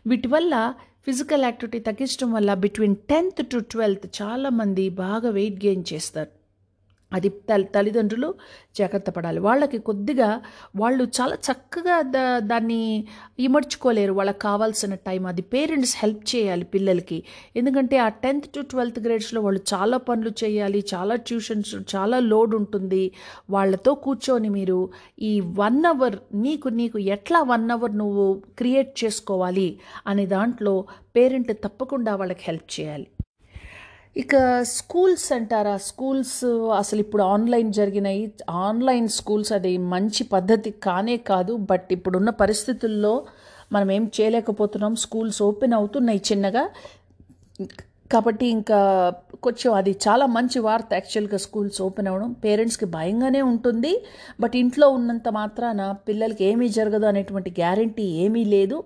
వీటి 0.07 0.27
వల్ల 0.27 0.73
ఫిజికల్ 1.05 1.43
యాక్టివిటీ 1.43 1.79
తగ్గించడం 1.79 2.33
వల్ల 2.33 2.53
బిట్వీన్ 2.53 2.95
టెన్త్ 3.09 3.41
టు 3.47 3.57
ట్వెల్త్ 3.57 4.05
చాలామంది 4.21 4.89
బాగా 4.89 5.29
వెయిట్ 5.29 5.65
గెయిన్ 5.65 5.83
చేస్తారు. 5.93 6.31
అది 7.11 7.29
తల్లి 7.29 7.67
తల్లిదండ్రులు 7.75 8.29
జాగ్రత్త 8.77 9.09
పడాలి 9.09 9.39
వాళ్ళకి 9.39 9.77
కొద్దిగా 9.77 10.29
వాళ్ళు 10.75 11.03
చాలా 11.17 11.35
చక్కగా 11.47 12.01
దా 12.01 12.39
దాన్ని 12.39 12.79
ఇమర్చుకోలేరు 13.39 14.13
వాళ్ళకి 14.13 14.39
కావాల్సిన 14.39 14.95
టైం 14.95 15.25
అది 15.25 15.41
పేరెంట్స్ 15.41 15.95
హెల్ప్ 15.97 16.35
చేయాలి 16.35 16.65
పిల్లలకి. 16.65 17.23
ఎందుకంటే 17.55 17.97
ఆ 17.97 18.09
టెన్త్ 18.09 18.47
టు 18.47 18.61
ట్వెల్త్ 18.61 18.99
గ్రేడ్స్లో 18.99 19.41
వాళ్ళు 19.41 19.61
చాలా 19.73 19.97
పనులు 19.97 20.33
చేయాలి 20.43 20.85
చాలా 20.93 21.15
ట్యూషన్స్ 21.15 21.75
చాలా 21.95 22.19
లోడ్ 22.19 22.55
ఉంటుంది. 22.55 23.11
వాళ్ళతో 23.49 23.93
కూర్చొని 23.95 24.49
మీరు 24.49 24.79
ఈ 25.21 25.39
వన్ 25.41 25.85
అవర్ 25.85 26.15
నీకు 26.33 26.69
నీకు 26.69 26.97
ఎట్లా 26.97 27.41
వన్ 27.41 27.71
అవర్ 27.71 27.97
నువ్వు 27.97 28.25
క్రియేట్ 28.57 29.03
చేసుకోవాలి 29.03 29.79
అనే 30.07 30.25
దాంట్లో 30.25 30.85
పేరెంట్ 31.17 31.51
తప్పకుండా 31.63 32.15
వాళ్ళకి 32.15 32.43
హెల్ప్ 32.43 32.79
చేయాలి. 32.79 33.07
ఇక 34.17 34.63
స్కూల్స్ 34.63 35.33
అంటారా? 35.33 35.77
స్కూల్స్ 35.77 36.45
అసలు 36.77 36.99
ఇప్పుడు 36.99 37.23
ఆన్లైన్ 37.23 37.73
జరిగినాయి. 37.73 38.31
ఆన్లైన్ 38.49 39.07
స్కూల్స్ 39.07 39.51
అది 39.51 39.77
మంచి 39.77 40.23
పద్ధతి 40.23 40.71
కానే 40.71 41.17
కాదు. 41.17 41.55
బట్ 41.55 41.87
ఇప్పుడున్న 41.91 42.29
పరిస్థితుల్లో 42.29 43.25
మనం 43.71 43.91
ఏం 43.91 44.11
చేయలేకపోతున్నాం. 44.21 44.95
స్కూల్స్ 44.95 45.41
ఓపెన్ 45.41 45.73
అవుతున్నాయి 45.73 46.21
చిన్నగా. 46.31 46.69
కాబట్టి 48.11 48.45
ఇంకా 48.47 48.79
కొంచెం 49.43 49.73
అది 49.73 49.91
చాలా 50.07 50.25
మంచి 50.25 50.59
వార్త 50.59 50.89
యాక్చువల్గా 50.93 51.37
స్కూల్స్ 51.37 51.81
ఓపెన్ 51.81 52.07
అవ్వడం 52.07 52.31
పేరెంట్స్కి 52.31 52.85
భయంగానే 52.85 53.41
ఉంటుంది. 53.41 54.03
బట్ 54.39 54.55
ఇంట్లో 54.55 54.89
ఉన్నంత 54.89 55.29
మాత్రాన 55.29 55.91
పిల్లలకి 55.91 56.43
ఏమీ 56.43 56.69
జరగదు 56.69 57.05
అనేటువంటి 57.05 57.49
గ్యారంటీ 57.49 58.03
ఏమీ 58.03 58.43
లేదు. 58.45 58.83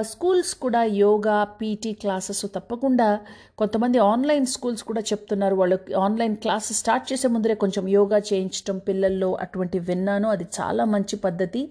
స్కూల్స్ 0.00 0.54
కూడా 0.54 0.84
యోగా 0.84 1.44
పీటీ 1.44 1.92
క్లాసెస్ 1.92 2.46
తప్పకుండా 2.54 3.20
కొంతమంది 3.58 3.98
ఆన్లైన్ 3.98 4.46
స్కూల్స్ 4.46 4.82
కూడా 4.82 5.00
చెప్తున్నారు. 5.00 5.54
వాళ్ళు 5.54 5.78
ఆన్లైన్ 5.96 6.36
క్లాసెస్ 6.36 6.78
స్టార్ట్ 6.78 7.12
చేసే 7.12 7.28
ముందరే 7.28 7.54
కొంచెం 7.54 7.88
యోగా 7.88 8.18
చేయించడం 8.18 8.78
పిల్లల్లో 8.78 9.32
అటువంటి 9.34 9.78
విన్నాను. 9.78 10.28
అది 10.28 10.46
చాలా 10.60 10.84
మంచి 10.84 11.16
పద్ధతి. 11.16 11.70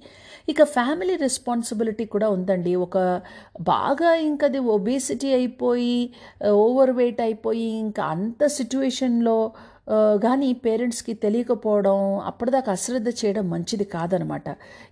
ఇక 0.49 0.63
ఫ్యామిలీ 0.63 1.15
రెస్పాన్సిబిలిటీ 1.15 2.05
కూడా 2.05 2.29
ఉందండి. 2.29 2.75
ఒక 2.75 3.21
బాగా 3.61 4.15
ఇంకా 4.15 4.47
అది 4.47 4.59
ఒబేసిటీ 4.59 5.33
అయిపోయి 5.33 6.13
ఓవర్ 6.49 6.91
వెయిట్ 6.91 7.21
అయిపోయి 7.21 7.65
ఇంకా 7.65 8.03
అంత 8.03 8.47
సిచ్యువేషన్లో 8.47 9.51
కానీ 10.23 10.49
పేరెంట్స్కి 10.65 11.13
తెలియకపోవడం 11.23 11.97
అప్పటిదాకా 12.29 12.71
అశ్రద్ధ 12.71 13.09
చేయడం 13.21 13.45
మంచిది 13.49 13.85
కాదనమాట. 13.95 14.47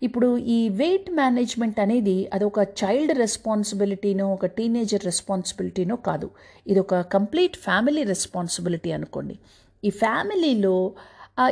ఇప్పుడు 0.07 0.29
ఈ 0.55 0.59
వెయిట్ 0.81 1.09
మేనేజ్మెంట్ 1.19 1.79
అనేది 1.85 2.17
అది 2.33 2.45
ఒక 2.51 2.59
చైల్డ్ 2.81 3.13
రెస్పాన్సిబిలిటీనో 3.23 4.27
ఒక 4.33 4.45
టీనేజర్ 4.57 5.05
రెస్పాన్సిబిలిటీనో 5.11 5.95
కాదు. 6.09 6.29
ఇది 6.67 6.79
ఒక 6.85 7.01
కంప్లీట్ 7.15 7.57
ఫ్యామిలీ 7.67 8.03
రెస్పాన్సిబిలిటీ 8.13 8.91
అనుకోండి. 8.99 9.37
ఈ 9.83 9.89
ఫ్యామిలీలో 10.03 10.75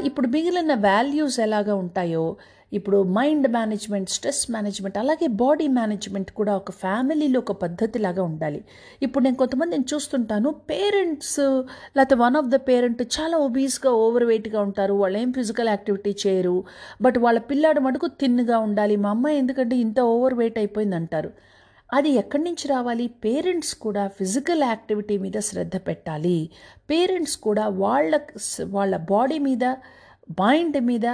ఇప్పుడు 0.07 0.27
మిగిలిన 0.27 0.73
వాల్యూస్ 0.73 1.39
ఎలాగా 1.39 1.75
ఉంటాయో 1.83 2.25
ఇప్పుడు 2.73 3.03
మైండ్ 3.03 3.47
మేనేజ్మెంట్ 3.47 4.09
స్ట్రెస్ 4.09 4.51
మేనేజ్మెంట్ 4.51 4.97
అలాగే 4.97 5.27
బాడీ 5.27 5.67
మేనేజ్మెంట్ 5.67 6.31
కూడా 6.31 6.55
ఒక 6.55 6.71
ఫ్యామిలీలో 6.71 7.39
ఒక 7.39 7.51
పద్ధతిలాగా 7.51 8.23
ఉండాలి. 8.23 8.61
ఇప్పుడు 9.01 9.23
నేను 9.23 9.35
కొంతమంది 9.35 9.71
నేను 9.71 9.85
చూస్తుంటాను 9.93 10.51
పేరెంట్స్ 10.51 11.39
లేకపోతే 11.97 12.15
వన్ 12.15 12.35
ఆఫ్ 12.35 12.47
ద 12.47 12.55
పేరెంట్ 12.55 13.01
చాలా 13.01 13.37
ఒబీస్గా 13.37 13.91
ఓవర్ 13.91 14.23
వెయిట్గా 14.23 14.61
ఉంటారు 14.61 14.93
వాళ్ళు 14.93 15.17
ఏం 15.17 15.33
ఫిజికల్ 15.33 15.67
యాక్టివిటీ 15.67 16.15
చేయరు 16.27 16.63
బట్ 17.01 17.17
వాళ్ళ 17.17 17.39
పిల్లాడు 17.39 17.79
మటుకు 17.79 18.07
తిన్నుగా 18.07 18.59
ఉండాలి 18.59 18.95
మా 18.95 19.09
అమ్మాయి 19.09 19.37
ఎందుకంటే 19.37 19.75
ఇంత 19.77 19.99
ఓవర్ 19.99 20.33
వెయిట్ 20.33 20.57
అయిపోయింది 20.57 20.95
అంటారు. 20.95 21.31
అది 21.93 22.09
ఎక్కడి 22.09 22.43
నుంచి 22.43 22.67
రావాలి? 22.67 23.07
పేరెంట్స్ 23.07 23.75
కూడా 23.75 24.07
ఫిజికల్ 24.07 24.63
యాక్టివిటీ 24.63 25.17
మీద 25.17 25.37
శ్రద్ధ 25.39 25.75
పెట్టాలి. 25.77 26.49
పేరెంట్స్ 26.89 27.37
కూడా 27.37 27.67
వాళ్ళ 27.67 28.19
వాళ్ళ 28.63 28.97
బాడీ 28.97 29.39
మీద 29.39 29.63
మైండ్ 30.41 30.81
మీద 30.81 31.07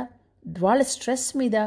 వాళ్ళ 0.66 0.82
స్ట్రెస్ 0.94 1.38
మీద 1.38 1.58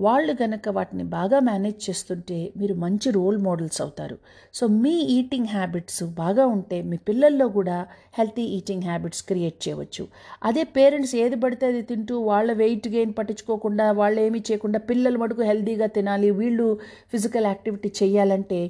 వాళ్ళు 0.00 0.32
గనక 0.42 0.68
వాటిని 0.68 1.04
బాగా 1.14 1.38
మేనేజ్ 1.40 1.78
చేస్తుంటే 1.86 2.36
మీరు 2.56 2.74
మంచి 2.74 3.08
రోల్ 3.10 3.38
మోడల్స్ 3.38 3.80
అవుతారు. 3.82 4.16
సో 4.54 4.66
మీ 4.82 4.92
ఈటింగ్ 5.16 5.50
హ్యాబిట్స్ 5.54 6.02
బాగా 6.20 6.46
ఉంటే 6.46 6.82
మీ 6.82 6.96
పిల్లల్లో 7.08 7.48
కూడా 7.48 7.78
హెల్తీ 8.18 8.44
ఈటింగ్ 8.58 8.82
హ్యాబిట్స్ 8.82 9.22
క్రియేట్ 9.22 9.68
చేయవచ్చు. 9.68 10.04
అదే 10.44 10.64
పేరెంట్స్ 10.76 11.14
ఏది 11.16 11.36
పడితే 11.36 11.66
అది 11.66 11.82
తింటూ 11.82 12.18
వాళ్ళ 12.30 12.52
వెయిట్ 12.52 12.88
గెయిన్ 12.88 13.14
పట్టించుకోకుండా 13.18 13.86
వాళ్ళు 13.92 14.20
ఏమీ 14.26 14.42
చేయకుండా 14.50 14.78
పిల్లలు 14.90 15.18
మటుకు 15.18 15.42
హెల్తీగా 15.42 15.86
తినాలి 15.86 16.30
వీళ్ళు 16.30 16.68
ఫిజికల్ 17.10 17.48
యాక్టివిటీ 17.52 17.90
చేయాలంటే 18.02 18.60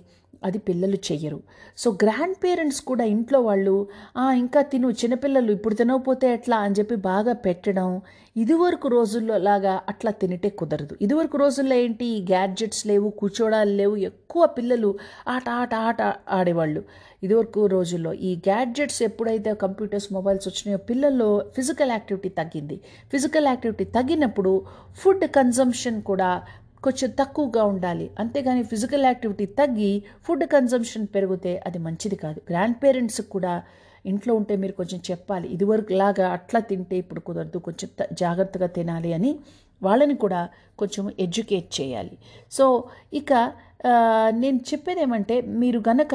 అది 0.44 0.58
పిల్లలు 0.58 0.94
చెయ్యరు. 0.94 1.40
సో 1.78 1.90
గ్రాండ్ 1.90 2.36
పేరెంట్స్ 2.44 2.80
కూడా 2.80 3.04
ఇంట్లో 3.04 3.40
వాళ్ళు 3.40 3.88
ఇంకా 4.36 4.62
తిను 4.62 4.90
చిన్నపిల్లలు 4.90 5.52
ఇప్పుడు 5.52 5.74
తినకపోతే 5.74 6.32
ఎట్లా? 6.32 6.56
అని 6.56 6.74
చెప్పి 6.78 6.94
బాగా 6.94 7.32
పెట్టడం 7.32 8.00
ఇదివరకు 8.36 8.88
రోజుల్లో 8.88 9.38
లాగా 9.38 9.80
అట్లా 9.88 10.10
తినటే 10.10 10.48
కుదరదు. 10.48 10.96
ఇదివరకు 11.02 11.36
రోజుల్లో 11.38 11.76
ఏంటి 11.76 12.04
ఈ 12.04 12.22
గ్యాడ్జెట్స్ 12.22 12.86
లేవు 12.86 13.10
కూర్చోడాలు 13.10 13.70
లేవు 13.70 13.96
ఎక్కువ 13.96 14.46
పిల్లలు 14.46 14.98
ఆట 15.28 15.48
ఆట 15.48 15.74
ఆట 15.74 16.02
ఆడేవాళ్ళు. 16.28 16.84
ఇదివరకు 17.22 17.66
రోజుల్లో 17.66 18.12
ఈ 18.12 18.36
గ్యాడ్జెట్స్ 18.36 19.02
ఎప్పుడైతే 19.02 19.54
కంప్యూటర్స్ 19.54 20.12
మొబైల్స్ 20.12 20.48
వచ్చినాయో 20.48 20.78
పిల్లల్లో 20.78 21.42
ఫిజికల్ 21.56 21.90
యాక్టివిటీ 21.90 22.28
తగ్గింది. 22.28 22.80
ఫిజికల్ 23.10 23.46
యాక్టివిటీ 23.46 23.84
తగ్గినప్పుడు 23.84 24.62
ఫుడ్ 24.96 25.24
కన్జంప్షన్ 25.24 26.02
కూడా 26.02 26.42
కొంచెం 26.84 27.10
తక్కువగా 27.20 27.62
ఉండాలి. 27.72 28.06
అంతేగాని 28.22 28.62
ఫిజికల్ 28.72 29.06
యాక్టివిటీ 29.10 29.46
తగ్గి 29.60 29.92
ఫుడ్ 30.26 30.44
కన్జంప్షన్ 30.54 31.06
పెరిగితే 31.14 31.52
అది 31.68 31.78
మంచిది 31.86 32.18
కాదు. 32.24 32.40
గ్రాండ్ 32.50 32.78
పేరెంట్స్ 32.82 33.20
కూడా 33.34 33.54
ఇంట్లో 34.10 34.32
ఉంటే 34.40 34.54
మీరు 34.62 34.74
కొంచెం 34.80 35.00
చెప్పాలి. 35.10 35.46
ఇదివరకు 35.54 35.92
లాగా 36.02 36.26
అట్లా 36.36 36.60
తింటే 36.68 36.96
ఇప్పుడు 37.02 37.20
కుదరదు. 37.28 37.58
కొంచెం 37.68 37.88
జాగ్రత్తగా 38.22 38.68
తినాలి 38.78 39.12
అని 39.18 39.32
వాళ్ళని 39.82 40.16
కూడా 40.24 40.42
కొంచెం 40.80 41.04
ఎడ్యుకేట్ 41.24 41.68
చేయాలి. 41.78 42.14
సో 42.56 42.64
ఇక 43.20 43.32
నేను 44.42 44.60
చెప్పేది 44.70 45.00
ఏమంటే 45.06 45.34
మీరు 45.62 45.80
గనక 45.88 46.14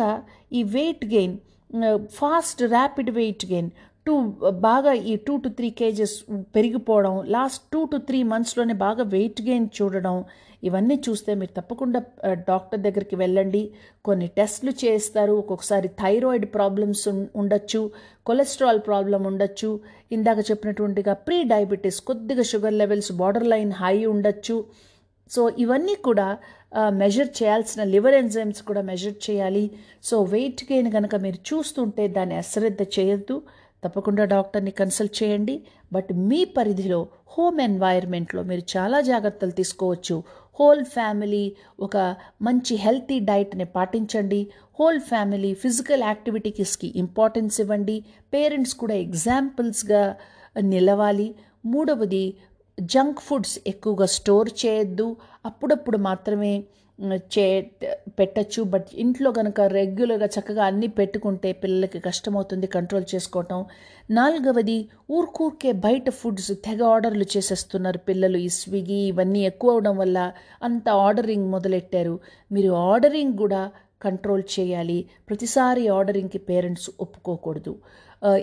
ఈ 0.60 0.62
weight 0.78 1.04
gain 1.16 1.36
fast 2.20 2.62
rapid 2.76 3.12
weight 3.20 3.46
gain 3.52 3.70
two 4.08 4.14
బాగా 4.66 4.92
ఈ 5.12 5.14
టూ 5.28 5.34
టు 5.44 5.50
త్రీ 5.58 5.68
కేజెస్ 5.80 6.16
పెరిగిపోవడం 6.56 7.14
లాస్ట్ 7.36 7.64
టూ 7.74 7.82
టు 7.92 7.98
త్రీ 8.08 8.20
మంత్స్లోనే 8.32 8.76
బాగా 8.86 9.04
వెయిట్ 9.16 9.40
గెయిన్ 9.48 9.68
చూడడం 9.78 10.18
ఇవన్నీ 10.68 10.96
చూస్తే 11.06 11.32
మీరు 11.40 11.54
తప్పకుండా 11.60 12.00
డాక్టర్ 12.50 12.82
దగ్గరికి 12.86 13.16
వెళ్ళండి. 13.22 13.62
కొన్ని 14.08 14.28
టెస్ట్లు 14.38 14.72
చేస్తారు. 14.84 15.34
ఒక్కొక్కసారి 15.42 15.90
థైరాయిడ్ 16.02 16.48
ప్రాబ్లమ్స్ 16.58 17.06
ఉండొచ్చు. 17.42 17.82
కొలెస్ట్రాల్ 18.30 18.82
ప్రాబ్లం 18.90 19.22
ఉండొచ్చు. 19.32 19.70
ఇందాక 20.18 20.40
చెప్పినటువంటిగా 20.50 21.16
ప్రీ 21.28 21.38
డయాబెటీస్ 21.54 22.00
కొద్దిగా 22.10 22.46
sugar 22.52 22.80
levels 22.82 23.12
border 23.22 23.48
line 23.54 23.74
high 23.82 23.96
ఉండొచ్చు. 24.14 24.58
సో 25.34 25.42
ఇవన్నీ 25.64 25.96
కూడా 26.10 26.28
మెజర్ 27.02 27.30
చేయాల్సిన 27.40 27.82
లివర్ 27.94 28.16
ఎంజైమ్స్ 28.20 28.62
కూడా 28.70 28.82
మెజర్ 28.92 29.18
చేయాలి. 29.26 29.66
సో 30.10 30.16
వెయిట్ 30.34 30.62
గెయిన్ 30.70 30.90
కనుక 30.96 31.16
మీరు 31.26 31.40
చూస్తుంటే 31.50 32.04
దాన్ని 32.16 32.36
అశ్రద్ధ 32.44 32.82
చేయొద్దు. 32.96 33.36
తప్పకుండా 33.84 34.24
డాక్టర్ని 34.34 34.74
కన్సల్ట్ 34.80 35.16
చేయండి. 35.20 35.56
బట్ 35.96 36.12
మీ 36.30 36.40
పరిధిలో 36.58 37.00
హోమ్ 37.36 37.60
ఎన్వైర్మెంట్లో 37.68 38.42
మీరు 38.50 38.64
చాలా 38.74 38.98
జాగ్రత్తలు 39.10 39.54
తీసుకోవచ్చు. 39.60 40.16
హోల్ 40.60 40.86
ఫ్యామిలీ 40.86 41.56
ఒక 41.80 42.16
మంచి 42.42 42.76
హెల్తీ 42.76 43.20
డైట్ని 43.20 43.66
పాటించండి. 43.66 44.48
హోల్ 44.80 45.00
ఫ్యామిలీ 45.00 45.54
ఫిజికల్ 45.54 46.04
యాక్టివిటీస్కి 46.04 46.94
ఇంపార్టెన్స్ 46.96 47.62
ఇవ్వండి. 47.62 48.06
పేరెంట్స్ 48.34 48.76
కూడా 48.76 48.94
ఎగ్జాంపుల్స్గా 48.94 50.16
నిలవాలి. 50.62 51.36
మూడవది 51.66 52.34
జంక్ 52.82 53.20
ఫుడ్స్ 53.20 53.60
ఎక్కువగా 53.68 54.06
స్టోర్ 54.06 54.50
చేయొద్దు. 54.66 55.16
అప్పుడప్పుడు 55.46 55.98
మాత్రమే 55.98 56.64
చే 57.38 57.72
పెట్టచ్చు. 58.08 58.64
బట్ 58.64 58.86
ఇంట్లో 58.94 59.32
కనుక 59.32 59.62
రెగ్యులర్గా 59.62 60.26
చక్కగా 60.26 60.66
అన్నీ 60.66 60.88
పెట్టుకుంటే 60.88 61.52
పిల్లలకి 61.54 62.00
కష్టమవుతుంది 62.00 62.68
కంట్రోల్ 62.68 63.06
చేసుకోవటం. 63.16 63.66
నాలుగవది 64.12 64.90
ఊరుకూరికే 65.12 65.72
బయట 65.72 66.10
ఫుడ్స్ 66.10 66.52
తెగ 66.66 66.84
ఆర్డర్లు 66.84 67.26
చేసేస్తున్నారు 67.38 67.98
పిల్లలు. 67.98 68.38
ఈ 68.38 68.48
స్విగ్గీ 68.48 69.00
ఇవన్నీ 69.08 69.42
ఎక్కువ 69.44 69.72
అవడం 69.72 69.98
వల్ల 69.98 70.32
అంత 70.64 70.90
ఆర్డరింగ్ 70.90 71.50
మొదలెట్టారు. 71.50 72.20
మీరు 72.52 72.72
ఆర్డరింగ్ 72.72 73.38
కూడా 73.38 73.72
కంట్రోల్ 74.02 74.44
చేయాలి. 74.60 75.06
ప్రతిసారి 75.30 75.88
ఆర్డరింగ్కి 75.88 76.38
పేరెంట్స్ 76.38 76.90
ఒప్పుకోకూడదు. 77.00 77.76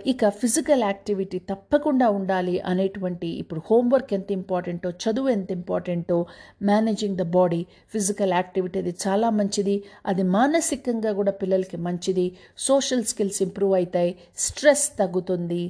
ఇక 0.06 0.28
ఫిజికల్ 0.28 0.82
యాక్టివిటీ 0.82 1.38
తప్పకుండా 1.50 2.10
ఉండాలి 2.10 2.60
అనేటువంటి 2.60 3.28
ఇప్పుడు 3.42 3.60
హోంవర్క్ 3.70 4.14
ఎంత 4.14 4.32
ఇంపార్టెంటో 4.32 4.90
చదువు 4.90 5.28
ఎంత 5.28 5.50
ఇంపార్టెంటో 5.50 6.26
managing 6.62 7.16
the 7.16 7.22
body 7.22 7.66
physical 7.92 8.32
activity 8.32 8.78
అది 8.78 8.94
చాలా 9.06 9.30
మంచిది. 9.30 9.84
అది 10.06 10.22
మానసికంగా 10.22 11.12
కూడా 11.12 11.32
పిల్లలకి 11.32 11.76
మంచిది. 11.76 12.26
సోషల్ 12.58 13.04
స్కిల్స్ 13.04 13.42
ఇంప్రూవ్ 13.42 13.74
అవుతాయి. 13.74 14.12
స్ట్రెస్ 14.36 14.98
తగ్గుతుంది. 14.98 15.62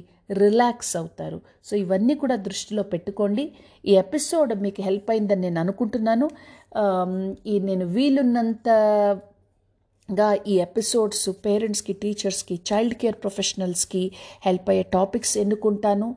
రిలాక్స్ 0.43 0.97
అవుతారు. 0.97 1.41
సో 1.65 1.73
ఇవన్నీ 1.77 2.15
కూడా 2.15 2.35
దృష్టిలో 2.35 2.83
పెట్టుకోండి. 2.83 3.51
ఈ 3.85 3.95
ఎపిసోడ్ 3.95 4.53
మీకు 4.61 4.81
హెల్ప్ 4.81 5.09
అయిందని 5.11 5.41
నేను 5.41 5.59
అనుకుంటున్నాను. 5.59 6.29
ఈ 7.47 7.59
నేను 7.59 7.85
వీలున్నంత 7.85 8.69
గా 10.09 10.27
ఈ 10.51 10.53
ఎపిసోడ్స్ 10.65 11.29
పేరెంట్స్కి 11.45 11.93
టీచర్స్కి 12.01 12.55
చైల్డ్ 12.69 12.95
కేర్ 13.01 13.17
ప్రొఫెషనల్స్కి 13.23 14.03
హెల్ప్ 14.45 14.67
అయ్యే 14.71 14.85
టాపిక్స్ 14.95 15.35
ఎన్నుకుంటాను. 15.43 16.07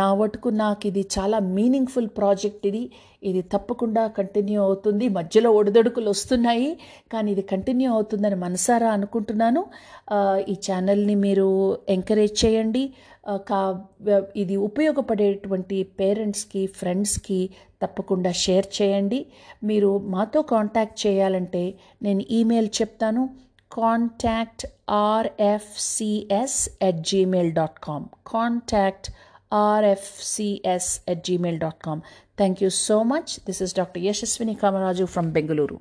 నా 0.00 0.08
వటుకు 0.20 0.48
నాకు 0.62 0.84
ఇది 0.90 1.02
చాలా 1.16 1.38
మీనింగ్ఫుల్ 1.56 2.08
ప్రాజెక్ట్ 2.18 2.66
ఇది. 2.70 2.82
ఇది 3.22 3.42
తప్పకుండా 3.54 4.02
కంటిన్యూ 4.18 4.58
అవుతుంది. 4.62 5.06
మధ్యలో 5.18 5.50
ఒడిదొడుకులు 5.58 6.08
వస్తున్నాయి 6.14 6.70
కానీ 7.12 7.28
ఇది 7.34 7.44
కంటిన్యూ 7.52 7.88
అవుతుందని 7.96 8.38
మనసారా 8.44 8.90
అనుకుంటున్నాను. 8.98 9.62
ఈ 10.52 10.56
ఛానల్ని 10.66 11.16
మీరు 11.26 11.48
ఎంకరేజ్ 11.88 12.36
చేయండి. 12.44 12.84
కా 13.48 13.60
ఇది 14.36 14.56
ఉపయోగపడేటువంటి 14.68 15.82
పేరెంట్స్కి 16.00 16.62
ఫ్రెండ్స్కి 16.78 17.40
తప్పకుండా 17.82 18.32
షేర్ 18.32 18.68
చేయండి. 18.78 19.26
మీరు 19.64 19.98
మాతో 19.98 20.42
కాంటాక్ట్ 20.42 21.06
చేయాలంటే 21.06 21.64
నేను 22.02 22.24
ఈమెయిల్ 22.30 22.70
చెప్తాను. 22.80 23.22
Contact 23.72 24.64
RFCS 24.88 26.58
at 26.82 27.00
Gmail 27.10 27.52
dot 27.52 27.78
com 27.86 28.06
contact 28.26 29.08
RFCS 29.52 30.90
at 31.08 31.24
Gmail 31.26 31.58
dot 31.58 31.82
com 31.84 32.00
thank 32.38 32.62
you 32.62 32.70
so 32.70 33.02
much 33.02 33.32
this 33.46 33.62
is 33.62 33.74
doctor 33.76 34.04
Yashaswini 34.04 34.54
Kamaraju 34.54 35.04
from 35.04 35.30
Bengaluru 35.32 35.78